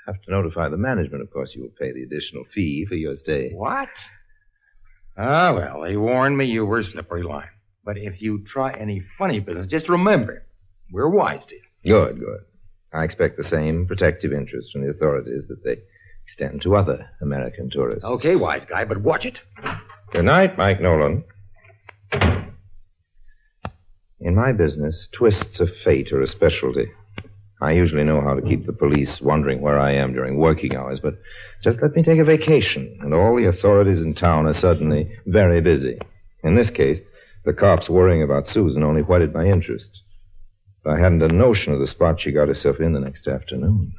have 0.05 0.21
to 0.21 0.31
notify 0.31 0.69
the 0.69 0.77
management. 0.77 1.23
Of 1.23 1.31
course, 1.31 1.51
you 1.55 1.61
will 1.63 1.73
pay 1.79 1.91
the 1.91 2.03
additional 2.03 2.43
fee 2.53 2.85
for 2.87 2.95
your 2.95 3.15
stay. 3.17 3.51
What? 3.53 3.89
Ah, 5.17 5.53
well, 5.53 5.81
they 5.81 5.95
warned 5.95 6.37
me 6.37 6.45
you 6.45 6.65
were 6.65 6.83
slippery 6.83 7.23
Lime. 7.23 7.49
But 7.83 7.97
if 7.97 8.21
you 8.21 8.43
try 8.45 8.73
any 8.73 9.03
funny 9.17 9.39
business, 9.39 9.67
just 9.67 9.89
remember, 9.89 10.43
we're 10.91 11.09
wise 11.09 11.45
to 11.47 11.55
you. 11.55 11.61
Good, 11.93 12.19
good. 12.19 12.41
I 12.93 13.03
expect 13.03 13.37
the 13.37 13.43
same 13.43 13.85
protective 13.87 14.33
interest 14.33 14.69
from 14.71 14.83
the 14.83 14.89
authorities 14.89 15.43
that 15.49 15.63
they 15.63 15.77
extend 16.25 16.61
to 16.63 16.75
other 16.75 17.07
American 17.21 17.69
tourists. 17.69 18.03
Okay, 18.03 18.35
wise 18.35 18.63
guy, 18.67 18.85
but 18.85 19.01
watch 19.01 19.25
it. 19.25 19.39
Good 20.11 20.25
night, 20.25 20.57
Mike 20.57 20.81
Nolan. 20.81 21.23
In 24.19 24.33
my 24.33 24.51
business, 24.53 25.07
twists 25.11 25.59
of 25.59 25.69
fate 25.83 26.11
are 26.11 26.21
a 26.21 26.27
specialty. 26.27 26.87
I 27.61 27.71
usually 27.71 28.03
know 28.03 28.21
how 28.21 28.33
to 28.33 28.41
keep 28.41 28.65
the 28.65 28.73
police 28.73 29.21
wondering 29.21 29.61
where 29.61 29.79
I 29.79 29.93
am 29.93 30.13
during 30.13 30.37
working 30.37 30.75
hours, 30.75 30.99
but 30.99 31.15
just 31.63 31.81
let 31.81 31.95
me 31.95 32.03
take 32.03 32.19
a 32.19 32.25
vacation, 32.25 32.97
and 33.01 33.13
all 33.13 33.35
the 33.35 33.47
authorities 33.47 34.01
in 34.01 34.13
town 34.13 34.45
are 34.45 34.53
suddenly 34.53 35.09
very 35.25 35.61
busy. 35.61 35.97
In 36.43 36.55
this 36.55 36.69
case, 36.69 36.99
the 37.45 37.53
cops 37.53 37.89
worrying 37.89 38.21
about 38.23 38.47
Susan 38.47 38.83
only 38.83 39.01
whetted 39.01 39.33
my 39.33 39.45
interest. 39.45 39.89
I 40.85 40.99
hadn't 40.99 41.23
a 41.23 41.29
notion 41.29 41.73
of 41.73 41.79
the 41.79 41.87
spot 41.87 42.21
she 42.21 42.31
got 42.31 42.47
herself 42.47 42.79
in 42.79 42.93
the 42.93 42.99
next 42.99 43.27
afternoon. 43.27 43.93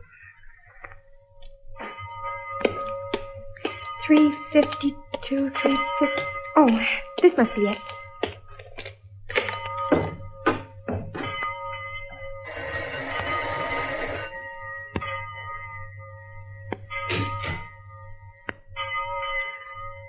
352, 4.06 5.50
350. 5.50 6.22
Oh, 6.56 6.80
this 7.22 7.36
must 7.36 7.54
be 7.56 7.62
it. 7.62 7.78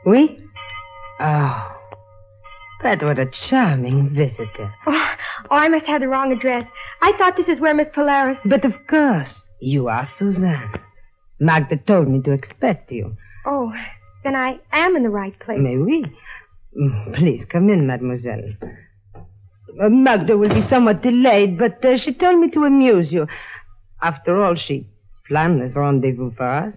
Oui? 0.08 0.40
Oh. 1.20 1.74
But 2.82 3.04
what 3.04 3.20
a 3.20 3.26
charming 3.50 4.12
visitor. 4.16 4.74
Oh, 4.86 5.16
oh, 5.52 5.56
I 5.58 5.68
must 5.68 5.86
have 5.88 6.00
the 6.00 6.08
wrong 6.08 6.32
address. 6.32 6.66
I 7.02 7.12
thought 7.18 7.36
this 7.36 7.50
is 7.50 7.60
where 7.60 7.74
Miss 7.74 7.90
Polaris. 7.94 8.38
But 8.46 8.64
of 8.64 8.74
course, 8.88 9.44
you 9.60 9.90
are 9.90 10.08
Suzanne. 10.18 10.72
Magda 11.42 11.76
told 11.76 12.08
me 12.08 12.22
to 12.22 12.32
expect 12.32 12.90
you. 12.90 13.18
Oh, 13.46 13.74
then 14.24 14.34
I 14.36 14.60
am 14.72 14.96
in 14.96 15.04
the 15.04 15.10
right 15.10 15.38
place. 15.40 15.60
Mais 15.60 15.76
oui. 15.78 16.06
Mm, 16.80 17.14
Please 17.16 17.44
come 17.50 17.70
in, 17.70 17.86
mademoiselle. 17.86 18.54
Uh, 19.82 19.90
Magda 19.90 20.38
will 20.38 20.54
be 20.54 20.62
somewhat 20.70 21.02
delayed, 21.02 21.58
but 21.58 21.84
uh, 21.84 21.98
she 21.98 22.14
told 22.14 22.40
me 22.40 22.50
to 22.52 22.64
amuse 22.64 23.12
you. 23.12 23.28
After 24.02 24.42
all, 24.42 24.56
she 24.56 24.88
planned 25.28 25.60
this 25.62 25.76
rendezvous 25.76 26.32
for 26.38 26.46
us. 26.48 26.76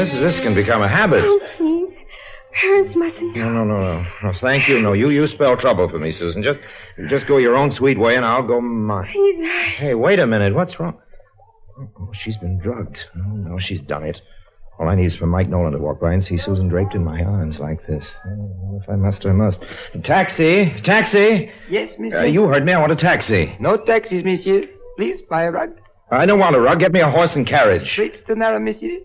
This 0.00 0.12
this 0.12 0.40
can 0.40 0.54
become 0.54 0.80
a 0.80 0.88
habit. 0.88 1.22
Oh, 1.22 1.40
please. 1.58 1.94
Parents 2.58 2.96
mustn't. 2.96 3.36
No, 3.36 3.50
no, 3.50 3.64
no, 3.64 3.80
no. 3.80 4.06
No, 4.22 4.32
thank 4.40 4.66
you. 4.66 4.80
No, 4.80 4.94
you, 4.94 5.10
you 5.10 5.26
spell 5.26 5.58
trouble 5.58 5.90
for 5.90 5.98
me, 5.98 6.10
Susan. 6.10 6.42
Just, 6.42 6.58
just 7.10 7.26
go 7.26 7.36
your 7.36 7.54
own 7.54 7.70
sweet 7.74 7.98
way, 7.98 8.16
and 8.16 8.24
I'll 8.24 8.42
go 8.42 8.62
mine. 8.62 9.12
Please. 9.12 9.46
Hey, 9.76 9.94
wait 9.94 10.18
a 10.18 10.26
minute. 10.26 10.54
What's 10.54 10.80
wrong? 10.80 10.98
Oh, 11.78 12.10
she's 12.14 12.38
been 12.38 12.58
drugged. 12.60 12.96
No, 13.14 13.50
no, 13.50 13.58
she's 13.58 13.82
done 13.82 14.04
it. 14.04 14.18
All 14.78 14.88
I 14.88 14.94
need 14.94 15.04
is 15.04 15.16
for 15.16 15.26
Mike 15.26 15.50
Nolan 15.50 15.72
to 15.72 15.78
walk 15.78 16.00
by 16.00 16.14
and 16.14 16.24
see 16.24 16.38
Susan 16.38 16.68
draped 16.68 16.94
in 16.94 17.04
my 17.04 17.22
arms 17.22 17.58
like 17.58 17.86
this. 17.86 18.06
Oh, 18.26 18.30
well, 18.62 18.80
if 18.82 18.88
I 18.88 18.96
must, 18.96 19.26
I 19.26 19.32
must. 19.32 19.58
Taxi! 20.02 20.80
Taxi! 20.82 21.52
Yes, 21.68 21.92
monsieur. 21.98 22.20
Uh, 22.20 22.24
you 22.24 22.44
heard 22.44 22.64
me. 22.64 22.72
I 22.72 22.80
want 22.80 22.92
a 22.92 22.96
taxi. 22.96 23.54
No 23.60 23.76
taxis, 23.76 24.24
monsieur. 24.24 24.64
Please, 24.96 25.20
buy 25.28 25.42
a 25.42 25.50
rug. 25.50 25.78
I 26.10 26.24
don't 26.24 26.38
want 26.38 26.56
a 26.56 26.60
rug. 26.60 26.80
Get 26.80 26.92
me 26.92 27.00
a 27.00 27.10
horse 27.10 27.36
and 27.36 27.46
carriage. 27.46 27.86
Straight 27.92 28.26
to 28.26 28.34
Nara, 28.34 28.58
monsieur. 28.58 29.00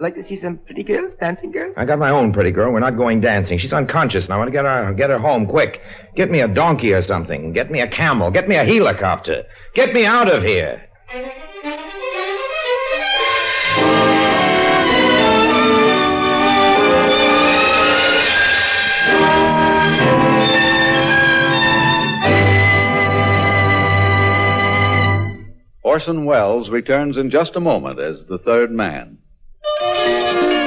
Like 0.00 0.14
to 0.14 0.24
see 0.28 0.40
some 0.40 0.58
pretty 0.58 0.84
girls, 0.84 1.12
dancing 1.18 1.50
girls? 1.50 1.74
I 1.76 1.84
got 1.84 1.98
my 1.98 2.10
own 2.10 2.32
pretty 2.32 2.52
girl. 2.52 2.72
We're 2.72 2.78
not 2.78 2.96
going 2.96 3.20
dancing. 3.20 3.58
She's 3.58 3.72
unconscious, 3.72 4.24
and 4.24 4.32
I 4.32 4.36
want 4.36 4.46
to 4.46 4.52
get 4.52 4.64
her 4.64 4.94
get 4.94 5.10
her 5.10 5.18
home 5.18 5.44
quick. 5.44 5.80
Get 6.14 6.30
me 6.30 6.40
a 6.40 6.46
donkey 6.46 6.92
or 6.92 7.02
something. 7.02 7.52
Get 7.52 7.72
me 7.72 7.80
a 7.80 7.88
camel. 7.88 8.30
Get 8.30 8.48
me 8.48 8.54
a 8.54 8.64
helicopter. 8.64 9.42
Get 9.74 9.92
me 9.92 10.06
out 10.06 10.32
of 10.32 10.44
here. 10.44 10.84
Orson 25.82 26.24
Welles 26.24 26.70
returns 26.70 27.16
in 27.16 27.30
just 27.30 27.56
a 27.56 27.60
moment 27.60 27.98
as 27.98 28.24
the 28.28 28.38
third 28.38 28.70
man. 28.70 29.18
And 29.80 30.57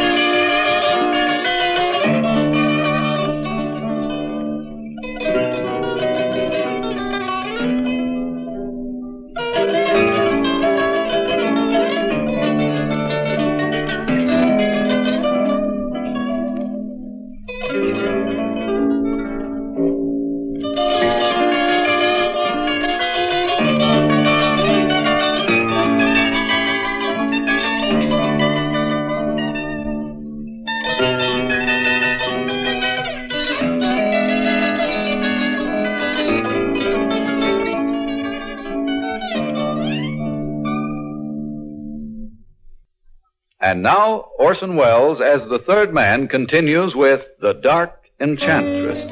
Orson 44.52 44.76
Welles, 44.76 45.22
as 45.22 45.48
the 45.48 45.60
third 45.60 45.94
man, 45.94 46.28
continues 46.28 46.94
with 46.94 47.26
The 47.40 47.54
Dark 47.54 48.10
Enchantress. 48.20 49.10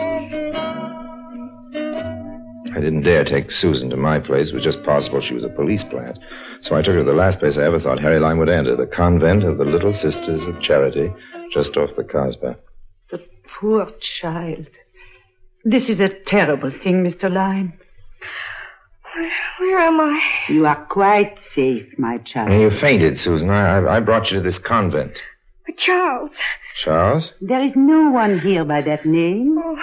I 2.75 2.81
didn't 2.81 3.03
dare 3.03 3.23
take 3.23 3.49
Susan 3.49 3.89
to 3.91 3.95
my 3.95 4.19
place. 4.19 4.49
It 4.49 4.55
was 4.55 4.65
just 4.65 4.83
possible 4.83 5.21
she 5.21 5.33
was 5.33 5.45
a 5.45 5.47
police 5.47 5.85
plant. 5.85 6.19
So 6.59 6.75
I 6.75 6.81
took 6.81 6.95
her 6.95 6.99
to 6.99 7.05
the 7.05 7.13
last 7.13 7.39
place 7.39 7.55
I 7.55 7.63
ever 7.63 7.79
thought 7.79 8.01
Harry 8.01 8.19
Lime 8.19 8.37
would 8.39 8.49
enter, 8.49 8.75
the 8.75 8.85
convent 8.85 9.45
of 9.45 9.57
the 9.57 9.63
Little 9.63 9.93
Sisters 9.93 10.43
of 10.43 10.61
Charity, 10.61 11.09
just 11.53 11.77
off 11.77 11.95
the 11.95 12.03
Casbah. 12.03 12.57
The 13.09 13.23
poor 13.47 13.89
child. 14.01 14.67
This 15.63 15.87
is 15.87 16.01
a 16.01 16.09
terrible 16.09 16.71
thing, 16.83 17.05
Mr. 17.05 17.31
Lime. 17.31 17.71
Where, 19.19 19.31
where 19.59 19.79
am 19.79 19.99
I? 19.99 20.21
You 20.47 20.65
are 20.65 20.85
quite 20.85 21.37
safe, 21.51 21.87
my 21.97 22.19
child. 22.19 22.51
And 22.51 22.61
you 22.61 22.71
fainted, 22.79 23.19
Susan. 23.19 23.49
I, 23.49 23.79
I, 23.79 23.97
I 23.97 23.99
brought 23.99 24.31
you 24.31 24.37
to 24.37 24.41
this 24.43 24.59
convent. 24.59 25.19
But 25.65 25.75
Charles. 25.77 26.31
Charles? 26.81 27.31
There 27.41 27.61
is 27.63 27.73
no 27.75 28.11
one 28.11 28.39
here 28.39 28.63
by 28.63 28.81
that 28.81 29.05
name. 29.05 29.57
Oh, 29.61 29.77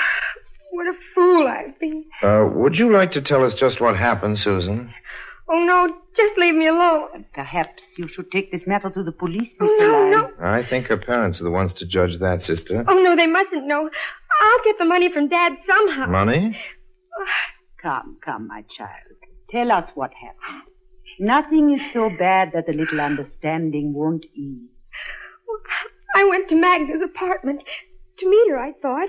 what 0.71 0.87
a 0.87 0.95
fool 1.15 1.47
I've 1.47 1.79
been. 1.79 2.05
Uh, 2.23 2.49
would 2.55 2.77
you 2.79 2.91
like 2.91 3.13
to 3.13 3.21
tell 3.21 3.45
us 3.45 3.53
just 3.55 3.79
what 3.81 3.97
happened, 3.97 4.39
Susan? 4.39 4.93
Oh, 5.49 5.63
no, 5.63 5.95
just 6.17 6.39
leave 6.39 6.55
me 6.55 6.67
alone. 6.67 7.27
Perhaps 7.35 7.83
you 7.99 8.09
should 8.09 8.31
take 8.33 8.51
this 8.51 8.67
matter 8.67 8.89
to 8.89 9.03
the 9.03 9.13
police, 9.13 9.51
Mr. 9.61 9.69
Oh, 9.69 9.77
no, 9.79 9.93
Lime. 9.93 10.11
no. 10.11 10.31
I 10.47 10.67
think 10.67 10.87
her 10.87 10.97
parents 10.97 11.41
are 11.43 11.45
the 11.45 11.51
ones 11.51 11.75
to 11.75 11.87
judge 11.87 12.19
that, 12.21 12.43
sister. 12.43 12.85
Oh, 12.89 12.99
no, 12.99 13.15
they 13.15 13.27
mustn't 13.27 13.67
know. 13.67 13.83
I'll 14.43 14.65
get 14.65 14.79
the 14.79 14.87
money 14.87 15.13
from 15.13 15.29
Dad 15.29 15.53
somehow. 15.67 16.07
Money? 16.07 16.59
Come, 17.83 18.17
come, 18.25 18.49
my 18.49 18.65
child. 18.77 19.16
Tell 19.51 19.71
us 19.71 19.91
what 19.95 20.13
happened. 20.15 20.71
Nothing 21.19 21.71
is 21.71 21.81
so 21.93 22.11
bad 22.11 22.53
that 22.53 22.69
a 22.69 22.73
little 22.73 23.01
understanding 23.01 23.95
won't 23.95 24.27
ease. 24.35 24.69
I 26.15 26.25
went 26.25 26.49
to 26.49 26.55
Magda's 26.55 27.03
apartment 27.03 27.63
to 28.19 28.29
meet 28.29 28.51
her, 28.51 28.59
I 28.59 28.73
thought. 28.73 29.09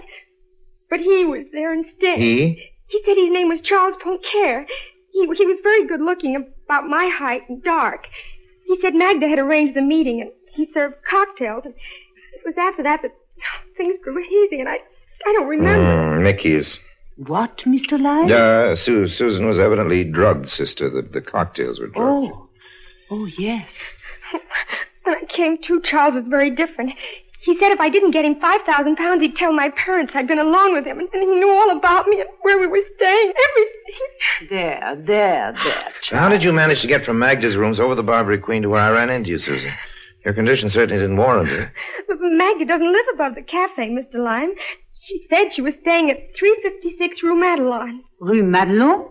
But 0.90 1.00
he 1.00 1.26
was 1.26 1.46
there 1.52 1.74
instead. 1.74 2.20
He? 2.20 2.72
He 2.88 3.02
said 3.06 3.18
his 3.18 3.32
name 3.32 3.50
was 3.50 3.62
Charles 3.62 3.98
Poincaire. 3.98 4.66
He, 5.12 5.26
he 5.26 5.46
was 5.46 5.60
very 5.64 5.88
good 5.88 6.02
looking, 6.02 6.36
about 6.36 6.88
my 6.88 7.08
height 7.08 7.50
and 7.50 7.64
dark. 7.64 8.06
He 8.66 8.80
said 8.82 8.94
Magda 8.94 9.28
had 9.28 9.40
arranged 9.40 9.76
the 9.76 9.82
meeting 9.82 10.22
and 10.22 10.32
he 10.54 10.70
served 10.74 10.96
cocktails. 11.10 11.64
And 11.66 11.74
it 11.74 12.42
was 12.46 12.56
after 12.58 12.84
that 12.84 13.02
that 13.02 13.14
things 13.76 13.96
grew 14.04 14.22
hazy 14.22 14.60
and 14.60 14.70
I, 14.70 14.80
I 15.26 15.34
don't 15.34 15.48
remember. 15.48 16.20
Mm, 16.20 16.24
Mickey's. 16.24 16.80
What, 17.18 17.58
Mr. 17.66 18.00
Lime? 18.00 18.32
Uh, 18.32 18.76
Su- 18.76 19.08
Susan 19.10 19.46
was 19.48 19.60
evidently 19.60 20.04
drugged, 20.04 20.50
sister. 20.50 20.90
The, 20.90 21.02
the 21.02 21.22
cocktails 21.22 21.80
were 21.80 21.88
drugged. 21.88 22.32
Oh. 22.34 22.50
Oh, 23.10 23.26
yes. 23.38 23.68
When 25.04 25.16
I 25.16 25.24
came 25.30 25.58
to, 25.64 25.80
Charles 25.82 26.16
was 26.16 26.26
very 26.28 26.50
different. 26.52 26.92
He 27.42 27.58
said 27.60 27.72
if 27.72 27.80
I 27.80 27.88
didn't 27.88 28.12
get 28.12 28.26
him 28.26 28.36
5,000 28.42 28.98
pounds, 28.98 29.22
he'd 29.22 29.38
tell 29.38 29.54
my 29.54 29.70
parents 29.70 30.12
I'd 30.14 30.28
been 30.28 30.38
along 30.38 30.74
with 30.74 30.86
him. 30.86 31.00
And 31.00 31.08
he 31.14 31.26
knew 31.26 31.50
all 31.50 31.70
about 31.78 32.08
me 32.08 32.20
and 32.20 32.30
where 32.42 32.60
we 32.60 32.68
were 32.68 32.82
staying, 32.98 33.32
everything. 33.50 34.50
There, 34.50 34.96
there, 35.08 35.56
there, 35.64 35.88
child. 36.02 36.20
How 36.20 36.28
did 36.28 36.44
you 36.44 36.52
manage 36.52 36.82
to 36.82 36.88
get 36.88 37.06
from 37.06 37.20
Magda's 37.20 37.56
rooms 37.56 37.80
over 37.80 37.96
the 37.96 38.04
Barbary 38.04 38.38
Queen 38.40 38.64
to 38.64 38.70
where 38.70 38.82
I 38.82 38.92
ran 38.92 39.10
into 39.10 39.30
you, 39.30 39.40
Susan? 39.40 39.72
Your 40.26 40.34
condition 40.34 40.68
certainly 40.68 41.02
didn't 41.02 41.16
warrant 41.16 41.50
it. 41.50 41.70
But 42.10 42.18
Magda 42.20 42.66
doesn't 42.66 42.92
live 42.92 43.06
above 43.14 43.36
the 43.36 43.44
cafe, 43.44 43.90
Mr. 43.90 44.16
Lime. 44.16 44.52
She 45.08 45.26
said 45.30 45.54
she 45.54 45.62
was 45.62 45.74
staying 45.82 46.12
at 46.12 46.36
356 46.38 47.24
Rue 47.24 47.36
Madelon. 47.36 48.02
Rue 48.20 48.44
Madelon? 48.44 49.10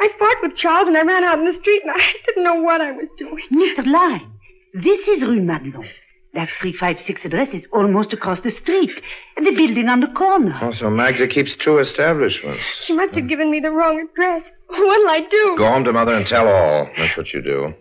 I 0.00 0.08
fought 0.18 0.42
with 0.42 0.56
Charles 0.56 0.88
and 0.88 0.96
I 0.96 1.02
ran 1.02 1.22
out 1.22 1.38
in 1.38 1.44
the 1.44 1.58
street 1.60 1.82
and 1.82 1.92
I 1.94 2.14
didn't 2.26 2.42
know 2.42 2.56
what 2.60 2.80
I 2.80 2.90
was 2.90 3.06
doing. 3.16 3.44
Mr. 3.52 3.86
Lime, 3.86 4.32
this 4.74 5.06
is 5.06 5.22
Rue 5.22 5.40
Madelon. 5.40 5.88
That 6.34 6.48
356 6.60 7.24
address 7.24 7.50
is 7.54 7.64
almost 7.72 8.12
across 8.12 8.40
the 8.40 8.50
street. 8.50 9.00
The 9.36 9.52
building 9.52 9.88
on 9.88 10.00
the 10.00 10.06
corner. 10.08 10.58
Oh, 10.60 10.66
also, 10.66 10.90
Magda 10.90 11.28
keeps 11.28 11.54
two 11.54 11.78
establishments. 11.78 12.64
She 12.84 12.92
must 12.92 13.14
have 13.14 13.28
given 13.28 13.50
me 13.50 13.60
the 13.60 13.70
wrong 13.70 14.00
address. 14.00 14.42
What'll 14.68 15.08
I 15.10 15.26
do? 15.30 15.54
Go 15.58 15.68
home 15.68 15.84
to 15.84 15.92
Mother 15.92 16.14
and 16.14 16.26
tell 16.26 16.48
all. 16.48 16.88
That's 16.96 17.16
what 17.16 17.32
you 17.32 17.40
do. 17.42 17.74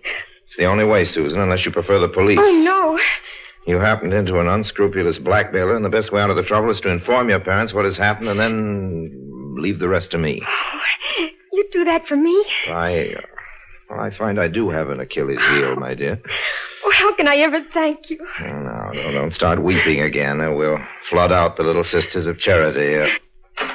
It's 0.45 0.55
the 0.57 0.65
only 0.65 0.83
way, 0.85 1.05
Susan, 1.05 1.39
unless 1.39 1.65
you 1.65 1.71
prefer 1.71 1.99
the 1.99 2.09
police. 2.09 2.39
Oh, 2.41 2.61
no. 2.63 2.99
You 3.65 3.77
happened 3.77 4.13
into 4.13 4.39
an 4.39 4.47
unscrupulous 4.47 5.19
blackmailer, 5.19 5.75
and 5.75 5.85
the 5.85 5.89
best 5.89 6.11
way 6.11 6.21
out 6.21 6.29
of 6.29 6.35
the 6.35 6.43
trouble 6.43 6.71
is 6.71 6.79
to 6.81 6.89
inform 6.89 7.29
your 7.29 7.39
parents 7.39 7.73
what 7.73 7.85
has 7.85 7.97
happened 7.97 8.29
and 8.29 8.39
then 8.39 9.55
leave 9.57 9.79
the 9.79 9.87
rest 9.87 10.11
to 10.11 10.17
me. 10.17 10.41
You 11.51 11.67
do 11.73 11.83
that 11.85 12.07
for 12.07 12.15
me? 12.15 12.45
I, 12.67 13.15
uh, 13.17 13.21
well, 13.89 13.99
I 13.99 14.11
find 14.11 14.39
I 14.39 14.47
do 14.47 14.69
have 14.69 14.89
an 14.89 14.99
Achilles 14.99 15.41
heel, 15.49 15.75
my 15.75 15.93
dear. 15.93 16.21
Oh, 16.85 16.91
how 16.91 17.13
can 17.13 17.27
I 17.27 17.35
ever 17.35 17.61
thank 17.73 18.09
you? 18.09 18.25
Oh, 18.39 18.43
no, 18.47 18.91
don't, 18.93 19.13
don't 19.13 19.33
start 19.33 19.61
weeping 19.61 19.99
again. 19.99 20.39
Uh, 20.39 20.53
we'll 20.53 20.79
flood 21.09 21.33
out 21.33 21.57
the 21.57 21.63
little 21.63 21.83
sisters 21.83 22.25
of 22.25 22.39
charity. 22.39 22.95
Uh, 22.95 23.67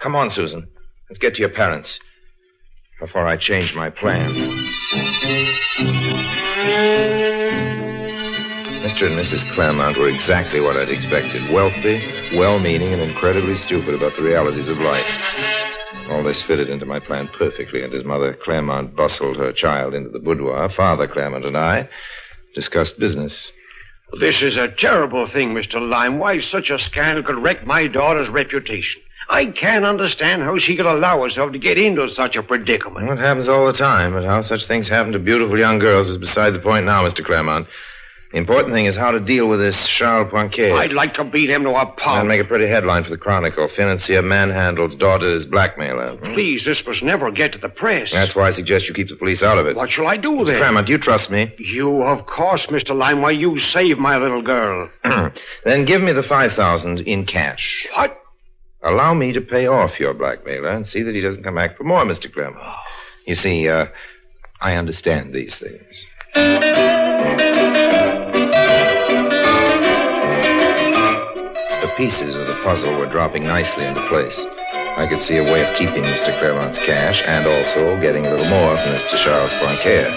come 0.00 0.16
on, 0.16 0.32
Susan. 0.32 0.66
Let's 1.08 1.20
get 1.20 1.34
to 1.36 1.40
your 1.40 1.50
parents 1.50 2.00
before 2.98 3.26
I 3.26 3.36
change 3.36 3.74
my 3.74 3.90
plan. 3.90 4.34
Mr. 8.94 9.06
and 9.08 9.18
Mrs. 9.18 9.54
Claremont 9.54 9.98
were 9.98 10.08
exactly 10.08 10.60
what 10.60 10.76
I'd 10.76 10.88
expected 10.88 11.50
wealthy, 11.50 12.00
well 12.36 12.60
meaning, 12.60 12.92
and 12.92 13.02
incredibly 13.02 13.56
stupid 13.56 13.92
about 13.92 14.14
the 14.14 14.22
realities 14.22 14.68
of 14.68 14.78
life. 14.78 15.04
All 16.08 16.22
this 16.22 16.42
fitted 16.42 16.70
into 16.70 16.86
my 16.86 17.00
plan 17.00 17.28
perfectly, 17.36 17.82
and 17.82 17.92
as 17.92 18.04
Mother 18.04 18.34
Claremont 18.34 18.94
bustled 18.94 19.36
her 19.36 19.52
child 19.52 19.94
into 19.94 20.10
the 20.10 20.20
boudoir, 20.20 20.70
Father 20.70 21.08
Claremont 21.08 21.44
and 21.44 21.58
I 21.58 21.88
discussed 22.54 22.96
business. 23.00 23.50
This 24.20 24.42
is 24.42 24.56
a 24.56 24.68
terrible 24.68 25.26
thing, 25.26 25.54
Mr. 25.54 25.80
Lime. 25.80 26.20
Why 26.20 26.38
such 26.38 26.70
a 26.70 26.78
scandal 26.78 27.24
could 27.24 27.42
wreck 27.42 27.66
my 27.66 27.88
daughter's 27.88 28.28
reputation. 28.28 29.02
I 29.28 29.46
can't 29.46 29.84
understand 29.84 30.42
how 30.42 30.56
she 30.58 30.76
could 30.76 30.86
allow 30.86 31.20
herself 31.20 31.50
to 31.50 31.58
get 31.58 31.78
into 31.78 32.08
such 32.10 32.36
a 32.36 32.44
predicament. 32.44 33.08
Well, 33.08 33.18
it 33.18 33.20
happens 33.20 33.48
all 33.48 33.66
the 33.66 33.72
time, 33.72 34.12
but 34.12 34.22
how 34.22 34.42
such 34.42 34.66
things 34.66 34.86
happen 34.86 35.10
to 35.14 35.18
beautiful 35.18 35.58
young 35.58 35.80
girls 35.80 36.08
is 36.08 36.16
beside 36.16 36.50
the 36.50 36.60
point 36.60 36.86
now, 36.86 37.02
Mr. 37.02 37.24
Claremont. 37.24 37.66
The 38.34 38.40
important 38.40 38.74
thing 38.74 38.86
is 38.86 38.96
how 38.96 39.12
to 39.12 39.20
deal 39.20 39.46
with 39.48 39.60
this 39.60 39.86
Charles 39.86 40.28
Poincaire. 40.32 40.76
I'd 40.76 40.92
like 40.92 41.14
to 41.14 41.22
beat 41.22 41.50
him 41.50 41.62
to 41.62 41.70
a 41.70 41.72
That'd 41.74 41.96
pulp. 41.98 42.26
make 42.26 42.40
a 42.40 42.44
pretty 42.44 42.66
headline 42.66 43.04
for 43.04 43.10
the 43.10 43.16
Chronicle. 43.16 43.68
Financier 43.68 44.22
manhandles 44.22 44.98
daughter 44.98 45.32
as 45.32 45.46
blackmailer. 45.46 46.16
Hmm? 46.16 46.32
Please, 46.34 46.64
this 46.64 46.84
must 46.84 47.04
never 47.04 47.30
get 47.30 47.52
to 47.52 47.58
the 47.58 47.68
press. 47.68 48.10
That's 48.10 48.34
why 48.34 48.48
I 48.48 48.50
suggest 48.50 48.88
you 48.88 48.94
keep 48.94 49.08
the 49.08 49.14
police 49.14 49.40
out 49.40 49.58
of 49.58 49.68
it. 49.68 49.76
What 49.76 49.92
shall 49.92 50.08
I 50.08 50.16
do 50.16 50.32
Mr. 50.32 50.46
then? 50.48 50.56
Claremont, 50.58 50.86
do 50.88 50.92
you 50.94 50.98
trust 50.98 51.30
me? 51.30 51.54
You, 51.58 52.02
of 52.02 52.26
course, 52.26 52.66
Mr. 52.66 52.92
Lime. 52.98 53.20
Why, 53.22 53.30
you 53.30 53.56
saved 53.60 54.00
my 54.00 54.18
little 54.18 54.42
girl. 54.42 54.90
then 55.64 55.84
give 55.84 56.02
me 56.02 56.10
the 56.10 56.24
5000 56.24 57.02
in 57.02 57.26
cash. 57.26 57.86
What? 57.94 58.20
Allow 58.82 59.14
me 59.14 59.32
to 59.32 59.42
pay 59.42 59.68
off 59.68 60.00
your 60.00 60.12
blackmailer 60.12 60.70
and 60.70 60.88
see 60.88 61.02
that 61.02 61.14
he 61.14 61.20
doesn't 61.20 61.44
come 61.44 61.54
back 61.54 61.76
for 61.76 61.84
more, 61.84 62.04
Mr. 62.04 62.32
Claremont. 62.32 62.66
You 63.28 63.36
see, 63.36 63.68
uh, 63.68 63.86
I 64.60 64.74
understand 64.74 65.32
these 65.32 65.56
things. 65.56 66.04
Pieces 72.04 72.36
of 72.36 72.46
the 72.46 72.60
puzzle 72.62 72.98
were 72.98 73.06
dropping 73.06 73.44
nicely 73.44 73.82
into 73.82 74.06
place. 74.08 74.38
I 74.98 75.06
could 75.08 75.22
see 75.22 75.38
a 75.38 75.42
way 75.42 75.64
of 75.64 75.74
keeping 75.74 76.02
Mr. 76.02 76.38
Claremont's 76.38 76.76
cash 76.76 77.22
and 77.24 77.46
also 77.46 77.98
getting 77.98 78.26
a 78.26 78.30
little 78.30 78.44
more 78.44 78.76
from 78.76 78.92
Mr. 78.92 79.16
Charles 79.24 79.50
Poincaire 79.54 80.12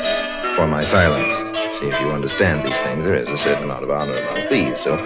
for 0.58 0.67
my 0.67 0.84
silence. 0.84 1.32
See, 1.80 1.88
if 1.88 1.97
you 2.02 2.12
understand 2.12 2.67
these 2.67 2.78
things, 2.82 3.06
there 3.06 3.15
is 3.15 3.30
a 3.30 3.38
certain 3.38 3.63
amount 3.63 3.86
of 3.86 3.89
honor 3.89 4.17
among 4.17 4.50
thieves. 4.50 4.82
So, 4.82 4.97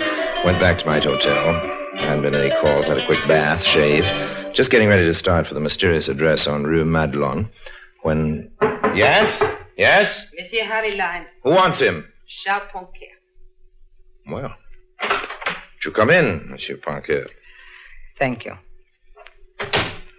went 0.44 0.60
back 0.60 0.80
to 0.80 0.86
my 0.88 1.00
hotel. 1.00 1.54
Hadn't 1.98 2.24
been 2.24 2.34
any 2.34 2.50
calls. 2.60 2.88
Had 2.88 2.98
a 2.98 3.06
quick 3.06 3.28
bath, 3.28 3.64
shaved. 3.64 4.08
Just 4.56 4.72
getting 4.72 4.90
ready 4.90 5.06
to 5.06 5.14
start 5.14 5.46
for 5.46 5.54
the 5.54 5.60
mysterious 5.60 6.08
address 6.08 6.48
on 6.48 6.64
Rue 6.64 6.84
Madelon 6.84 7.48
when. 8.02 8.50
Yes? 8.96 9.40
Yes? 9.78 10.20
Monsieur 10.36 10.64
Harry 10.66 10.96
Lime, 10.98 11.28
Who 11.44 11.52
wants 11.52 11.80
him? 11.80 12.12
Charles 12.44 12.64
Poincaire. 12.74 13.20
Well, 14.28 14.56
you 15.86 15.92
come 15.92 16.10
in, 16.10 16.50
Monsieur 16.50 16.78
Poincaire? 16.78 17.28
Thank 18.20 18.46
you. 18.46 18.54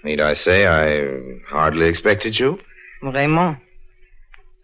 Need 0.05 0.21
I 0.21 0.35
say 0.35 0.67
I 0.67 1.41
hardly 1.49 1.87
expected 1.87 2.39
you? 2.39 2.59
Raymond. 3.03 3.59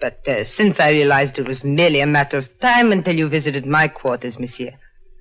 But 0.00 0.26
uh, 0.28 0.44
since 0.44 0.78
I 0.80 0.90
realized 0.90 1.38
it 1.38 1.46
was 1.46 1.64
merely 1.64 2.00
a 2.00 2.06
matter 2.06 2.38
of 2.38 2.46
time 2.60 2.92
until 2.92 3.16
you 3.16 3.28
visited 3.28 3.66
my 3.66 3.88
quarters, 3.88 4.38
monsieur, 4.38 4.72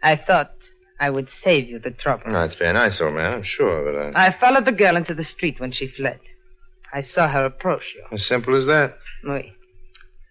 I 0.04 0.16
thought 0.16 0.52
I 1.00 1.10
would 1.10 1.30
save 1.44 1.68
you 1.68 1.80
the 1.80 1.92
trouble. 1.92 2.32
No, 2.32 2.44
it's 2.44 2.56
very 2.56 2.74
nice, 2.74 3.02
old 3.02 3.16
man, 3.16 3.34
I'm 3.34 3.44
sure, 3.44 3.84
but 3.86 4.18
I... 4.18 4.28
I 4.28 4.40
followed 4.40 4.66
the 4.66 4.72
girl 4.72 4.96
into 4.96 5.14
the 5.14 5.24
street 5.24 5.60
when 5.60 5.72
she 5.72 5.88
fled. 5.88 6.20
I 6.94 7.02
saw 7.02 7.28
her 7.28 7.46
approach 7.46 7.96
you. 7.96 8.04
As 8.12 8.26
simple 8.26 8.56
as 8.56 8.66
that. 8.66 8.98
Oui. 9.24 9.54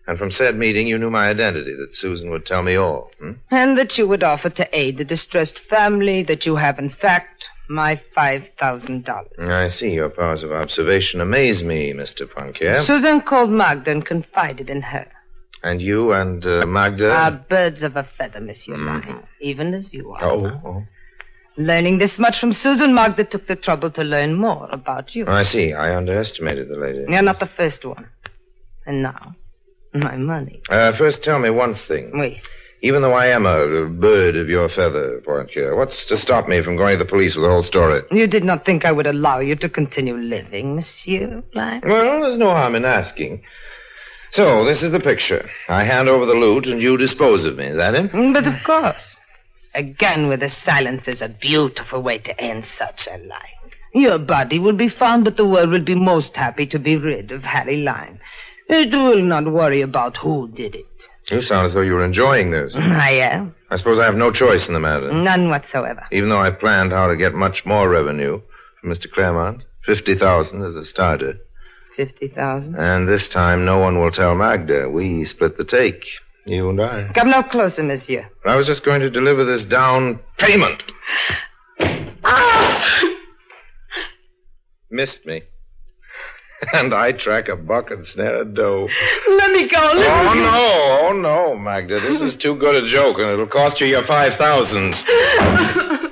And 0.07 0.19
from 0.19 0.31
said 0.31 0.57
meeting, 0.57 0.87
you 0.87 0.99
knew 0.99 1.11
my 1.11 1.29
identity, 1.29 1.75
that 1.75 1.97
Susan 1.97 2.31
would 2.31 2.47
tell 2.47 2.63
me 2.63 2.77
all. 2.77 3.11
Hmm? 3.19 3.33
And 3.51 3.77
that 3.77 3.99
you 3.99 4.07
would 4.07 4.23
offer 4.23 4.51
to 4.51 4.79
aid 4.79 4.99
the 4.99 5.05
distressed 5.05 5.59
family, 5.69 6.23
that 6.25 6.47
you 6.47 6.57
have, 6.57 6.79
in 6.79 6.91
fact, 6.91 7.45
my 7.69 8.01
$5,000. 8.17 9.39
I 9.41 9.69
see 9.69 9.91
your 9.91 10.09
powers 10.09 10.45
of 10.45 10.53
observation 10.53 11.21
amaze 11.21 11.65
me, 11.65 11.93
Mr. 11.93 12.23
Poincaire. 12.29 12.85
Susan 12.85 13.21
called 13.21 13.51
Magda 13.51 13.91
and 13.91 14.07
confided 14.07 14.71
in 14.71 14.83
her. 14.83 15.07
And 15.65 15.83
you 15.83 16.13
and 16.13 16.47
uh, 16.47 16.65
Magda? 16.67 17.11
Are 17.11 17.33
birds 17.33 17.83
of 17.83 17.97
a 17.97 18.09
feather, 18.17 18.41
Monsieur 18.41 18.77
Lime, 18.77 19.25
even 19.41 19.75
as 19.75 19.93
you 19.93 20.13
are. 20.13 20.25
oh, 20.25 20.47
oh. 20.65 20.85
Learning 21.59 21.97
this 21.99 22.19
much 22.19 22.39
from 22.39 22.53
Susan, 22.53 22.95
Magda 22.95 23.25
took 23.25 23.49
the 23.49 23.57
trouble 23.57 23.91
to 23.93 24.05
learn 24.05 24.35
more 24.35 24.69
about 24.71 25.15
you. 25.15 25.27
I 25.27 25.43
see. 25.43 25.73
I 25.73 25.97
underestimated 25.97 26.69
the 26.69 26.77
lady. 26.77 27.07
You're 27.09 27.23
not 27.23 27.41
the 27.41 27.47
first 27.57 27.83
one. 27.85 28.07
And 28.85 29.03
now, 29.03 29.35
my 30.01 30.17
money. 30.17 30.61
Uh, 30.69 30.93
first, 30.97 31.23
tell 31.23 31.39
me 31.39 31.51
one 31.51 31.75
thing. 31.75 32.13
Oui. 32.19 32.41
Even 32.83 33.01
though 33.03 33.15
I 33.15 33.27
am 33.27 33.47
a, 33.47 33.59
a 33.59 33.87
bird 33.89 34.37
of 34.37 34.49
your 34.49 34.69
feather, 34.69 35.21
Poincaire, 35.27 35.77
what's 35.77 36.05
to 36.07 36.17
stop 36.17 36.47
me 36.47 36.63
from 36.63 36.77
going 36.77 36.99
to 36.99 37.05
the 37.05 37.09
police 37.11 37.35
with 37.35 37.45
the 37.45 37.51
whole 37.51 37.63
story? 37.63 38.03
You 38.11 38.27
did 38.27 38.45
not 38.45 38.65
think 38.67 38.85
I 38.85 38.93
would 38.93 39.07
allow 39.07 39.41
you 39.41 39.57
to 39.57 39.69
continue 39.69 40.17
living, 40.17 40.77
Monsieur 40.77 41.43
Lime? 41.55 41.81
Well, 41.85 42.21
there's 42.21 42.37
no 42.37 42.51
harm 42.51 42.75
in 42.75 42.85
asking. 42.85 43.43
So, 44.33 44.65
this 44.65 44.83
is 44.83 44.93
the 44.93 45.01
picture. 45.01 45.49
I 45.69 45.85
hand 45.85 46.09
over 46.09 46.27
the 46.27 46.35
loot 46.35 46.67
and 46.67 46.81
you 46.83 46.97
dispose 46.99 47.45
of 47.45 47.57
me. 47.57 47.67
Is 47.67 47.77
that 47.77 47.95
it? 47.95 48.13
Mm, 48.13 48.35
But 48.35 48.47
of 48.47 48.63
course. 48.65 49.17
Again 49.75 50.29
with 50.29 50.41
the 50.41 50.51
silence 50.51 51.09
is 51.09 51.23
a 51.23 51.29
beautiful 51.29 52.03
way 52.03 52.19
to 52.19 52.41
end 52.41 52.67
such 52.67 53.07
a 53.11 53.19
life. 53.19 53.41
Your 53.95 54.19
body 54.19 54.59
will 54.59 54.75
be 54.75 54.89
found, 54.91 55.25
but 55.25 55.37
the 55.39 55.47
world 55.47 55.71
will 55.71 55.83
be 55.83 55.95
most 55.95 56.37
happy 56.37 56.67
to 56.67 56.79
be 56.79 56.97
rid 56.99 57.31
of 57.33 57.43
Harry 57.43 57.79
Lime. 57.79 58.19
It 58.69 58.93
will 58.93 59.23
not 59.23 59.51
worry 59.51 59.81
about 59.81 60.17
who 60.17 60.49
did 60.49 60.75
it. 60.75 60.87
You 61.31 61.43
sound 61.43 61.69
as 61.69 61.75
though 61.75 61.81
you 61.81 61.95
were 61.95 62.05
enjoying 62.05 62.51
this. 62.51 62.75
I 62.77 63.11
am. 63.11 63.55
I 63.71 63.77
suppose 63.77 63.99
I 63.99 64.05
have 64.05 64.17
no 64.17 64.31
choice 64.31 64.69
in 64.69 64.75
the 64.75 64.81
matter. 64.81 65.13
None 65.13 65.49
whatsoever. 65.49 66.07
Even 66.13 66.29
though 66.29 66.41
I 66.41 66.51
planned 66.51 66.93
how 66.93 67.09
to 67.09 67.17
get 67.17 67.35
much 67.35 67.65
more 67.67 67.89
revenue 67.89 68.41
from 68.81 68.91
Mr. 68.91 69.11
Claremont. 69.11 69.63
50000 69.87 70.65
as 70.65 70.77
a 70.77 70.85
starter. 70.85 71.39
Fifty 71.97 72.29
thousand. 72.29 72.77
And 72.77 73.09
this 73.09 73.29
time 73.29 73.65
no 73.65 73.79
one 73.79 73.99
will 73.99 74.11
tell 74.11 74.35
Magda. 74.35 74.91
We 74.91 75.25
split 75.25 75.57
the 75.57 75.65
take. 75.65 76.05
You 76.45 76.69
and 76.69 76.81
I. 76.81 77.11
Come 77.15 77.31
no 77.31 77.43
closer, 77.43 77.83
monsieur. 77.83 78.29
I 78.45 78.57
was 78.57 78.67
just 78.67 78.85
going 78.85 79.01
to 79.01 79.11
deliver 79.11 79.45
this 79.45 79.65
down 79.65 80.21
payment. 80.39 80.83
Ah! 82.25 83.03
Missed 84.91 85.25
me. 85.25 85.43
And 86.73 86.95
I 86.95 87.13
track 87.13 87.49
a 87.49 87.57
buck 87.57 87.91
and 87.91 88.07
snare 88.07 88.41
a 88.41 88.45
doe. 88.45 88.89
Let 89.29 89.53
me 89.53 89.69
go. 89.69 89.79
Let 89.95 90.27
Oh, 90.27 90.35
me 90.35 90.41
no. 90.41 90.99
Oh, 91.09 91.13
no, 91.13 91.57
Magda. 91.57 92.01
This 92.01 92.21
is 92.23 92.35
too 92.37 92.55
good 92.57 92.83
a 92.83 92.89
joke, 92.89 93.19
and 93.19 93.29
it'll 93.29 93.47
cost 93.47 93.79
you 93.81 93.87
your 93.87 94.05
5000 94.07 94.95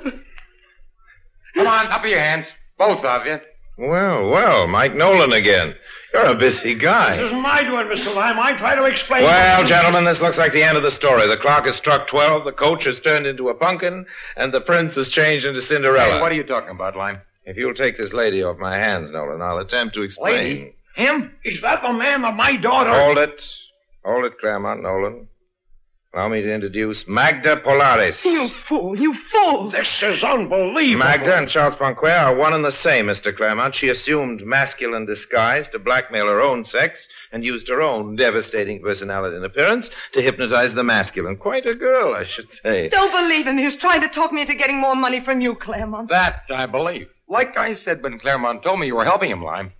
Come 1.55 1.67
on, 1.67 1.87
up 1.87 2.01
of 2.03 2.09
your 2.09 2.19
hands. 2.19 2.45
Both 2.77 3.03
of 3.05 3.25
you. 3.25 3.39
Well, 3.77 4.29
well, 4.29 4.67
Mike 4.67 4.93
Nolan 4.95 5.33
again. 5.33 5.73
You're 6.13 6.25
a 6.27 6.35
busy 6.35 6.75
guy. 6.75 7.17
This 7.17 7.25
isn't 7.27 7.41
my 7.41 7.63
doing, 7.63 7.87
Mr. 7.87 8.13
Lime. 8.13 8.39
I 8.39 8.53
try 8.57 8.75
to 8.75 8.85
explain. 8.85 9.23
Well, 9.23 9.65
gentlemen, 9.65 10.05
this 10.05 10.21
looks 10.21 10.37
like 10.37 10.53
the 10.53 10.63
end 10.63 10.77
of 10.77 10.83
the 10.83 10.91
story. 10.91 11.27
The 11.27 11.37
clock 11.37 11.65
has 11.65 11.75
struck 11.75 12.07
12, 12.07 12.45
the 12.45 12.51
coach 12.53 12.85
has 12.85 12.99
turned 12.99 13.25
into 13.25 13.49
a 13.49 13.53
pumpkin, 13.53 14.05
and 14.37 14.53
the 14.53 14.61
prince 14.61 14.95
has 14.95 15.09
changed 15.09 15.45
into 15.45 15.61
Cinderella. 15.61 16.13
Hey, 16.15 16.21
what 16.21 16.31
are 16.31 16.35
you 16.35 16.43
talking 16.43 16.69
about, 16.69 16.95
Lime? 16.95 17.19
If 17.45 17.57
you'll 17.57 17.75
take 17.75 17.97
this 17.97 18.11
lady 18.11 18.43
off 18.43 18.57
my 18.57 18.77
hands, 18.77 19.11
Nolan, 19.11 19.41
I'll 19.41 19.59
attempt 19.59 19.93
to 19.95 20.01
explain. 20.01 20.33
Lady? 20.33 20.75
Him? 20.95 21.35
Is 21.43 21.61
that 21.61 21.81
the 21.81 21.93
man 21.93 22.25
of 22.25 22.33
my 22.33 22.55
daughter... 22.55 22.89
Hold 22.89 23.17
it. 23.19 23.41
Hold 24.03 24.25
it, 24.25 24.39
Claremont, 24.39 24.81
Nolan. 24.81 25.27
Allow 26.15 26.29
me 26.29 26.41
to 26.41 26.53
introduce 26.53 27.09
Magda 27.09 27.57
Polaris. 27.57 28.23
You 28.23 28.47
fool, 28.69 28.97
you 28.97 29.13
fool. 29.33 29.69
This 29.69 30.01
is 30.01 30.23
unbelievable. 30.23 31.05
Magda 31.05 31.35
and 31.35 31.49
Charles 31.49 31.75
Poincaire 31.75 32.27
are 32.27 32.33
one 32.33 32.53
and 32.53 32.63
the 32.63 32.71
same, 32.71 33.07
Mr. 33.07 33.35
Claremont. 33.35 33.75
She 33.75 33.89
assumed 33.89 34.45
masculine 34.45 35.05
disguise 35.05 35.67
to 35.73 35.77
blackmail 35.77 36.27
her 36.27 36.39
own 36.39 36.63
sex 36.63 37.09
and 37.33 37.43
used 37.43 37.67
her 37.67 37.81
own 37.81 38.15
devastating 38.15 38.81
personality 38.81 39.35
and 39.35 39.43
appearance 39.43 39.89
to 40.13 40.21
hypnotize 40.21 40.73
the 40.73 40.85
masculine. 40.85 41.35
Quite 41.35 41.65
a 41.65 41.75
girl, 41.75 42.13
I 42.13 42.25
should 42.25 42.47
say. 42.63 42.87
Don't 42.87 43.11
believe 43.11 43.45
him. 43.45 43.57
He 43.57 43.65
was 43.65 43.75
trying 43.75 43.99
to 43.99 44.07
talk 44.07 44.31
me 44.31 44.43
into 44.43 44.55
getting 44.55 44.79
more 44.79 44.95
money 44.95 45.19
from 45.19 45.41
you, 45.41 45.53
Claremont. 45.53 46.07
That 46.11 46.43
I 46.49 46.65
believe. 46.65 47.09
Like 47.27 47.57
I 47.57 47.75
said 47.75 48.01
when 48.01 48.19
Claremont 48.19 48.63
told 48.63 48.79
me 48.79 48.87
you 48.87 48.95
were 48.95 49.03
helping 49.03 49.31
him, 49.31 49.43
Lime, 49.43 49.73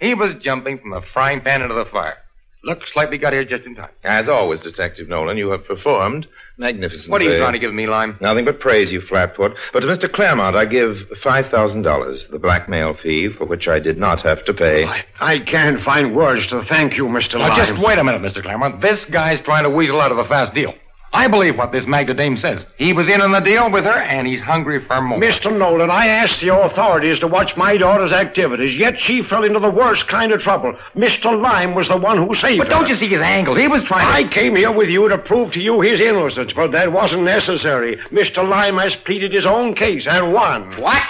he 0.00 0.14
was 0.14 0.32
jumping 0.40 0.78
from 0.78 0.92
the 0.92 1.02
frying 1.12 1.42
pan 1.42 1.60
into 1.60 1.74
the 1.74 1.84
fire. 1.84 2.16
Looks 2.64 2.96
like 2.96 3.10
we 3.10 3.18
got 3.18 3.34
here 3.34 3.44
just 3.44 3.64
in 3.64 3.74
time. 3.74 3.90
As 4.04 4.26
always, 4.28 4.60
Detective 4.60 5.06
Nolan, 5.06 5.36
you 5.36 5.50
have 5.50 5.66
performed 5.66 6.26
magnificently. 6.56 7.10
What 7.10 7.20
are 7.20 7.24
you 7.26 7.38
trying 7.38 7.52
to 7.52 7.58
give 7.58 7.74
me, 7.74 7.86
Lime? 7.86 8.16
Nothing 8.22 8.46
but 8.46 8.58
praise, 8.58 8.90
you 8.90 9.02
flatfoot. 9.02 9.54
But 9.72 9.80
to 9.80 9.86
Mr. 9.86 10.10
Claremont, 10.10 10.56
I 10.56 10.64
give 10.64 10.96
$5,000, 11.22 12.30
the 12.30 12.38
blackmail 12.38 12.94
fee 12.94 13.28
for 13.28 13.44
which 13.44 13.68
I 13.68 13.78
did 13.80 13.98
not 13.98 14.22
have 14.22 14.46
to 14.46 14.54
pay. 14.54 14.86
I, 14.86 15.04
I 15.20 15.38
can't 15.40 15.82
find 15.82 16.16
words 16.16 16.46
to 16.48 16.64
thank 16.64 16.96
you, 16.96 17.04
Mr. 17.04 17.38
Now, 17.38 17.48
Lime. 17.48 17.66
just 17.66 17.78
wait 17.78 17.98
a 17.98 18.04
minute, 18.04 18.22
Mr. 18.22 18.42
Claremont. 18.42 18.80
This 18.80 19.04
guy's 19.04 19.40
trying 19.40 19.64
to 19.64 19.70
weasel 19.70 20.00
out 20.00 20.10
of 20.10 20.18
a 20.18 20.24
fast 20.24 20.54
deal. 20.54 20.74
I 21.14 21.28
believe 21.28 21.56
what 21.56 21.70
this 21.70 21.86
Magda 21.86 22.12
dame 22.12 22.36
says. 22.36 22.64
He 22.76 22.92
was 22.92 23.08
in 23.08 23.20
on 23.20 23.30
the 23.30 23.40
deal 23.40 23.70
with 23.70 23.84
her, 23.84 24.00
and 24.00 24.26
he's 24.26 24.40
hungry 24.40 24.84
for 24.84 25.00
more. 25.00 25.20
Mr. 25.20 25.56
Nolan, 25.56 25.88
I 25.88 26.08
asked 26.08 26.40
the 26.40 26.52
authorities 26.54 27.20
to 27.20 27.28
watch 27.28 27.56
my 27.56 27.76
daughter's 27.76 28.10
activities, 28.10 28.76
yet 28.76 28.98
she 28.98 29.22
fell 29.22 29.44
into 29.44 29.60
the 29.60 29.70
worst 29.70 30.08
kind 30.08 30.32
of 30.32 30.42
trouble. 30.42 30.76
Mr. 30.96 31.40
Lime 31.40 31.76
was 31.76 31.86
the 31.86 31.96
one 31.96 32.18
who 32.18 32.34
saved 32.34 32.58
But 32.58 32.66
her. 32.66 32.74
But 32.74 32.80
don't 32.80 32.88
you 32.88 32.96
see 32.96 33.06
his 33.06 33.20
angle? 33.20 33.54
He 33.54 33.68
was 33.68 33.84
trying 33.84 34.08
I 34.08 34.28
came 34.28 34.56
here 34.56 34.72
with 34.72 34.90
you 34.90 35.08
to 35.08 35.16
prove 35.16 35.52
to 35.52 35.60
you 35.60 35.80
his 35.80 36.00
innocence, 36.00 36.52
but 36.52 36.72
that 36.72 36.90
wasn't 36.90 37.22
necessary. 37.22 37.96
Mr. 38.10 38.46
Lime 38.46 38.78
has 38.78 38.96
pleaded 38.96 39.32
his 39.32 39.46
own 39.46 39.74
case 39.76 40.08
and 40.08 40.32
won. 40.32 40.80
What? 40.80 41.08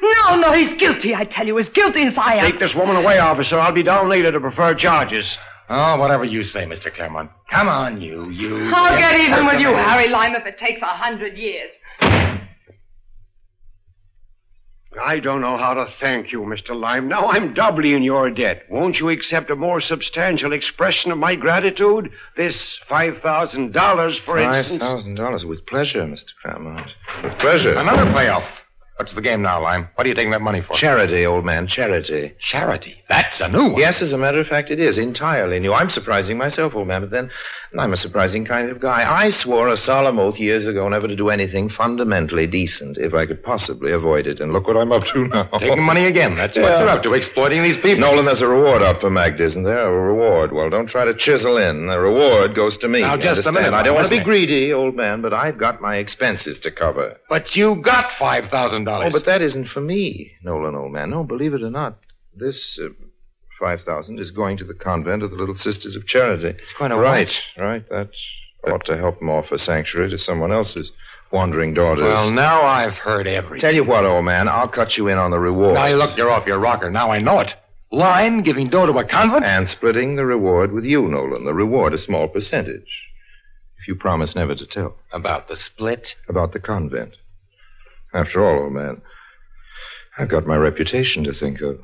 No, 0.00 0.36
no, 0.36 0.52
he's 0.52 0.72
guilty, 0.80 1.14
I 1.14 1.24
tell 1.26 1.46
you. 1.46 1.58
As 1.58 1.68
guilty 1.68 2.04
as 2.04 2.16
I 2.16 2.36
am. 2.36 2.50
Take 2.50 2.58
this 2.58 2.74
woman 2.74 2.96
away, 2.96 3.18
officer. 3.18 3.58
I'll 3.58 3.70
be 3.70 3.82
down 3.82 4.08
later 4.08 4.32
to 4.32 4.40
prefer 4.40 4.74
charges. 4.74 5.36
Oh, 5.74 5.96
whatever 5.96 6.24
you 6.26 6.44
say, 6.44 6.64
Mr. 6.64 6.94
Claremont. 6.94 7.30
Come 7.50 7.66
on, 7.66 8.02
you, 8.02 8.28
you... 8.28 8.70
I'll 8.74 8.98
get 8.98 9.18
even 9.18 9.46
with 9.46 9.58
you, 9.58 9.68
Harry. 9.68 9.82
Harry 9.82 10.08
Lime, 10.08 10.34
if 10.34 10.44
it 10.44 10.58
takes 10.58 10.82
a 10.82 10.86
hundred 10.86 11.38
years. 11.38 11.70
I 15.02 15.18
don't 15.18 15.40
know 15.40 15.56
how 15.56 15.72
to 15.72 15.88
thank 15.98 16.30
you, 16.30 16.42
Mr. 16.42 16.78
Lime. 16.78 17.08
Now 17.08 17.28
I'm 17.28 17.54
doubly 17.54 17.94
in 17.94 18.02
your 18.02 18.28
debt. 18.30 18.64
Won't 18.68 19.00
you 19.00 19.08
accept 19.08 19.48
a 19.48 19.56
more 19.56 19.80
substantial 19.80 20.52
expression 20.52 21.10
of 21.10 21.16
my 21.16 21.36
gratitude? 21.36 22.12
This 22.36 22.78
$5,000, 22.90 24.20
for 24.26 24.36
instance. 24.38 24.82
$5,000 24.82 25.48
with 25.48 25.64
pleasure, 25.64 26.02
Mr. 26.02 26.32
Claremont. 26.42 26.90
With 27.24 27.38
pleasure. 27.38 27.78
Another 27.78 28.04
payoff. 28.12 28.44
What's 29.02 29.14
the 29.14 29.20
game 29.20 29.42
now, 29.42 29.60
Lime? 29.60 29.88
What 29.96 30.06
are 30.06 30.08
you 30.08 30.14
taking 30.14 30.30
that 30.30 30.42
money 30.42 30.60
for? 30.62 30.74
Charity, 30.74 31.26
old 31.26 31.44
man, 31.44 31.66
charity. 31.66 32.34
Charity. 32.38 32.94
That's 33.08 33.40
a 33.40 33.48
new 33.48 33.70
one. 33.70 33.80
Yes, 33.80 34.00
as 34.00 34.12
a 34.12 34.16
matter 34.16 34.38
of 34.38 34.46
fact, 34.46 34.70
it 34.70 34.78
is 34.78 34.96
entirely 34.96 35.58
new. 35.58 35.72
I'm 35.72 35.90
surprising 35.90 36.38
myself, 36.38 36.76
old 36.76 36.86
man, 36.86 37.00
but 37.00 37.10
then 37.10 37.28
I'm 37.76 37.92
a 37.92 37.96
surprising 37.96 38.44
kind 38.44 38.70
of 38.70 38.78
guy. 38.78 39.10
I 39.12 39.30
swore 39.30 39.66
a 39.66 39.76
solemn 39.76 40.20
oath 40.20 40.38
years 40.38 40.68
ago 40.68 40.88
never 40.88 41.08
to 41.08 41.16
do 41.16 41.30
anything 41.30 41.68
fundamentally 41.68 42.46
decent 42.46 42.96
if 42.96 43.12
I 43.12 43.26
could 43.26 43.42
possibly 43.42 43.90
avoid 43.90 44.28
it. 44.28 44.38
And 44.38 44.52
look 44.52 44.68
what 44.68 44.76
I'm 44.76 44.92
up 44.92 45.04
to 45.06 45.26
now. 45.26 45.44
Taking 45.58 45.82
money 45.82 46.04
again. 46.04 46.36
That's 46.36 46.56
what 46.56 46.78
you're 46.78 46.88
up 46.88 47.02
to, 47.02 47.14
exploiting 47.14 47.64
these 47.64 47.78
people. 47.78 48.02
Nolan, 48.02 48.26
there's 48.26 48.40
a 48.40 48.46
reward 48.46 48.82
up 48.82 49.00
for 49.00 49.10
Magda, 49.10 49.42
isn't 49.42 49.64
there? 49.64 49.88
A 49.88 49.90
reward. 49.90 50.52
Well, 50.52 50.70
don't 50.70 50.86
try 50.86 51.04
to 51.04 51.14
chisel 51.14 51.56
in. 51.56 51.88
The 51.88 51.98
reward 51.98 52.54
goes 52.54 52.78
to 52.78 52.88
me. 52.88 53.00
Now, 53.00 53.16
just 53.16 53.46
a 53.46 53.52
minute, 53.52 53.74
I 53.74 53.82
don't 53.82 53.96
want 53.96 54.08
to 54.08 54.16
be 54.16 54.22
greedy, 54.22 54.72
old 54.72 54.94
man, 54.94 55.22
but 55.22 55.32
I've 55.32 55.58
got 55.58 55.80
my 55.80 55.96
expenses 55.96 56.60
to 56.60 56.70
cover. 56.70 57.18
But 57.28 57.56
you 57.56 57.76
got 57.76 58.12
$5,000. 59.00 59.06
Oh, 59.06 59.10
but 59.10 59.24
that 59.26 59.42
isn't 59.42 59.68
for 59.68 59.80
me, 59.80 60.32
Nolan, 60.42 60.74
old 60.74 60.92
man. 60.92 61.10
No, 61.10 61.24
believe 61.24 61.54
it 61.54 61.62
or 61.62 61.70
not, 61.70 61.98
this 62.36 62.78
uh, 62.82 62.88
five 63.58 63.82
thousand 63.82 64.18
is 64.20 64.30
going 64.30 64.56
to 64.58 64.64
the 64.64 64.74
convent 64.74 65.22
of 65.22 65.30
the 65.30 65.36
Little 65.36 65.56
Sisters 65.56 65.96
of 65.96 66.06
Charity. 66.06 66.48
It's 66.48 66.72
going 66.78 66.90
to 66.90 66.96
right, 66.98 67.32
what? 67.56 67.64
right. 67.64 67.88
That 67.90 68.10
ought 68.66 68.84
to 68.86 68.96
help 68.96 69.18
them 69.18 69.30
offer 69.30 69.58
sanctuary 69.58 70.10
to 70.10 70.18
someone 70.18 70.52
else's 70.52 70.90
wandering 71.32 71.74
daughters. 71.74 72.04
Well, 72.04 72.30
now 72.30 72.62
I've 72.62 72.94
heard 72.94 73.26
everything. 73.26 73.60
tell 73.60 73.74
you 73.74 73.84
what, 73.84 74.04
old 74.04 74.24
man, 74.24 74.48
I'll 74.48 74.68
cut 74.68 74.96
you 74.96 75.08
in 75.08 75.18
on 75.18 75.30
the 75.30 75.38
reward. 75.38 75.74
Now, 75.74 75.88
look, 75.94 76.16
you're 76.16 76.30
off 76.30 76.46
your 76.46 76.58
rocker. 76.58 76.90
Now 76.90 77.10
I 77.10 77.18
know 77.18 77.40
it. 77.40 77.54
Lime 77.90 78.42
giving 78.42 78.68
dough 78.70 78.86
to 78.86 78.98
a 78.98 79.04
convent? 79.04 79.44
and 79.44 79.68
splitting 79.68 80.16
the 80.16 80.24
reward 80.24 80.72
with 80.72 80.84
you, 80.84 81.08
Nolan. 81.08 81.44
The 81.44 81.52
reward 81.54 81.92
a 81.92 81.98
small 81.98 82.26
percentage, 82.28 82.88
if 83.78 83.86
you 83.88 83.94
promise 83.94 84.34
never 84.34 84.54
to 84.54 84.66
tell 84.66 84.96
About 85.12 85.48
the 85.48 85.56
split? 85.56 86.14
about 86.28 86.52
the 86.52 86.60
convent. 86.60 87.16
After 88.14 88.44
all, 88.44 88.64
old 88.64 88.74
man, 88.74 89.00
I've 90.18 90.28
got 90.28 90.46
my 90.46 90.56
reputation 90.56 91.24
to 91.24 91.32
think 91.32 91.62
of. 91.62 91.80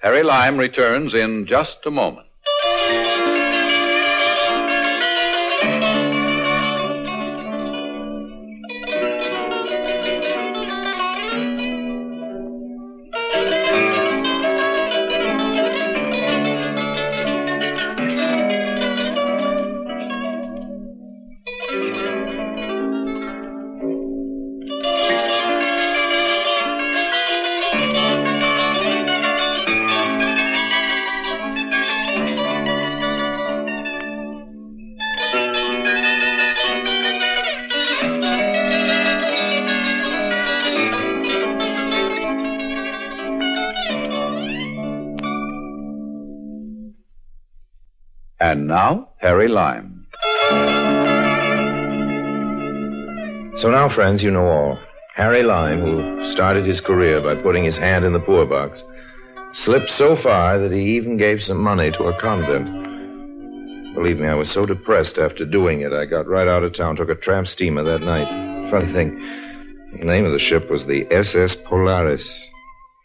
Harry 0.00 0.22
Lime 0.22 0.58
returns 0.58 1.12
in 1.12 1.44
just 1.44 1.78
a 1.84 1.90
moment. 1.90 2.27
Harry 49.20 49.48
Lime. 49.48 50.06
So 53.58 53.68
now, 53.68 53.88
friends, 53.92 54.22
you 54.22 54.30
know 54.30 54.46
all. 54.46 54.78
Harry 55.16 55.42
Lime, 55.42 55.80
who 55.80 56.32
started 56.32 56.64
his 56.64 56.80
career 56.80 57.20
by 57.20 57.34
putting 57.34 57.64
his 57.64 57.76
hand 57.76 58.04
in 58.04 58.12
the 58.12 58.20
poor 58.20 58.46
box, 58.46 58.78
slipped 59.54 59.90
so 59.90 60.14
far 60.14 60.58
that 60.60 60.70
he 60.70 60.94
even 60.96 61.16
gave 61.16 61.42
some 61.42 61.58
money 61.58 61.90
to 61.90 62.04
a 62.04 62.20
convent. 62.20 62.66
Believe 63.94 64.20
me, 64.20 64.28
I 64.28 64.34
was 64.34 64.52
so 64.52 64.64
depressed 64.64 65.18
after 65.18 65.44
doing 65.44 65.80
it, 65.80 65.92
I 65.92 66.04
got 66.04 66.28
right 66.28 66.46
out 66.46 66.62
of 66.62 66.74
town, 66.74 66.94
took 66.94 67.08
a 67.08 67.16
tramp 67.16 67.48
steamer 67.48 67.82
that 67.82 68.02
night. 68.02 68.28
Funny 68.70 68.92
thing, 68.92 69.18
the 69.98 70.04
name 70.04 70.26
of 70.26 70.32
the 70.32 70.38
ship 70.38 70.70
was 70.70 70.86
the 70.86 71.04
SS 71.10 71.56
Polaris. 71.64 72.32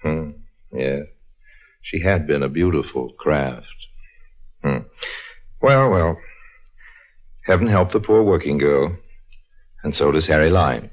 Hmm, 0.03 0.31
yeah. 0.71 0.99
She 1.81 1.99
had 2.01 2.27
been 2.27 2.43
a 2.43 2.49
beautiful 2.49 3.13
craft. 3.17 3.65
Hmm. 4.63 4.77
Well, 5.63 5.89
well. 5.89 6.19
Heaven 7.45 7.67
help 7.67 7.93
the 7.93 8.01
poor 8.01 8.21
working 8.21 8.57
girl. 8.57 8.97
And 9.83 9.95
so 9.95 10.11
does 10.11 10.27
Harry 10.27 10.49
Lime. 10.49 10.89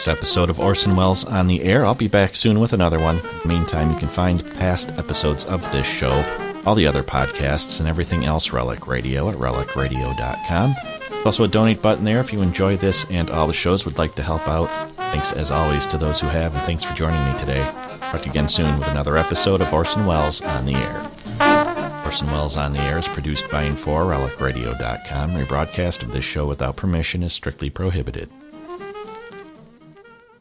This 0.00 0.08
episode 0.08 0.48
of 0.48 0.58
Orson 0.58 0.96
Welles 0.96 1.26
on 1.26 1.46
the 1.46 1.60
Air. 1.62 1.84
I'll 1.84 1.94
be 1.94 2.08
back 2.08 2.34
soon 2.34 2.58
with 2.58 2.72
another 2.72 2.98
one. 2.98 3.20
Meantime, 3.44 3.92
you 3.92 3.98
can 3.98 4.08
find 4.08 4.42
past 4.54 4.88
episodes 4.92 5.44
of 5.44 5.70
this 5.72 5.86
show, 5.86 6.24
all 6.64 6.74
the 6.74 6.86
other 6.86 7.02
podcasts, 7.02 7.80
and 7.80 7.86
everything 7.86 8.24
else 8.24 8.50
Relic 8.50 8.86
Radio 8.86 9.28
at 9.28 9.36
relicradio.com. 9.36 10.74
There's 11.10 11.26
also 11.26 11.44
a 11.44 11.48
donate 11.48 11.82
button 11.82 12.04
there 12.04 12.18
if 12.18 12.32
you 12.32 12.40
enjoy 12.40 12.78
this 12.78 13.04
and 13.10 13.30
all 13.30 13.46
the 13.46 13.52
shows, 13.52 13.84
would 13.84 13.98
like 13.98 14.14
to 14.14 14.22
help 14.22 14.48
out. 14.48 14.70
Thanks 14.96 15.32
as 15.32 15.50
always 15.50 15.86
to 15.88 15.98
those 15.98 16.18
who 16.18 16.28
have, 16.28 16.54
and 16.54 16.64
thanks 16.64 16.82
for 16.82 16.94
joining 16.94 17.22
me 17.30 17.38
today. 17.38 17.70
Talk 18.00 18.24
again 18.24 18.48
soon 18.48 18.78
with 18.78 18.88
another 18.88 19.18
episode 19.18 19.60
of 19.60 19.74
Orson 19.74 20.06
Welles 20.06 20.40
on 20.40 20.64
the 20.64 20.76
Air. 20.76 22.02
Orson 22.06 22.30
Welles 22.30 22.56
on 22.56 22.72
the 22.72 22.80
Air 22.80 22.96
is 22.96 23.08
produced 23.08 23.50
by 23.50 23.64
and 23.64 23.78
for 23.78 24.04
relicradio.com. 24.04 25.32
Rebroadcast 25.32 26.02
of 26.02 26.12
this 26.12 26.24
show 26.24 26.46
without 26.46 26.76
permission 26.76 27.22
is 27.22 27.34
strictly 27.34 27.68
prohibited. 27.68 28.30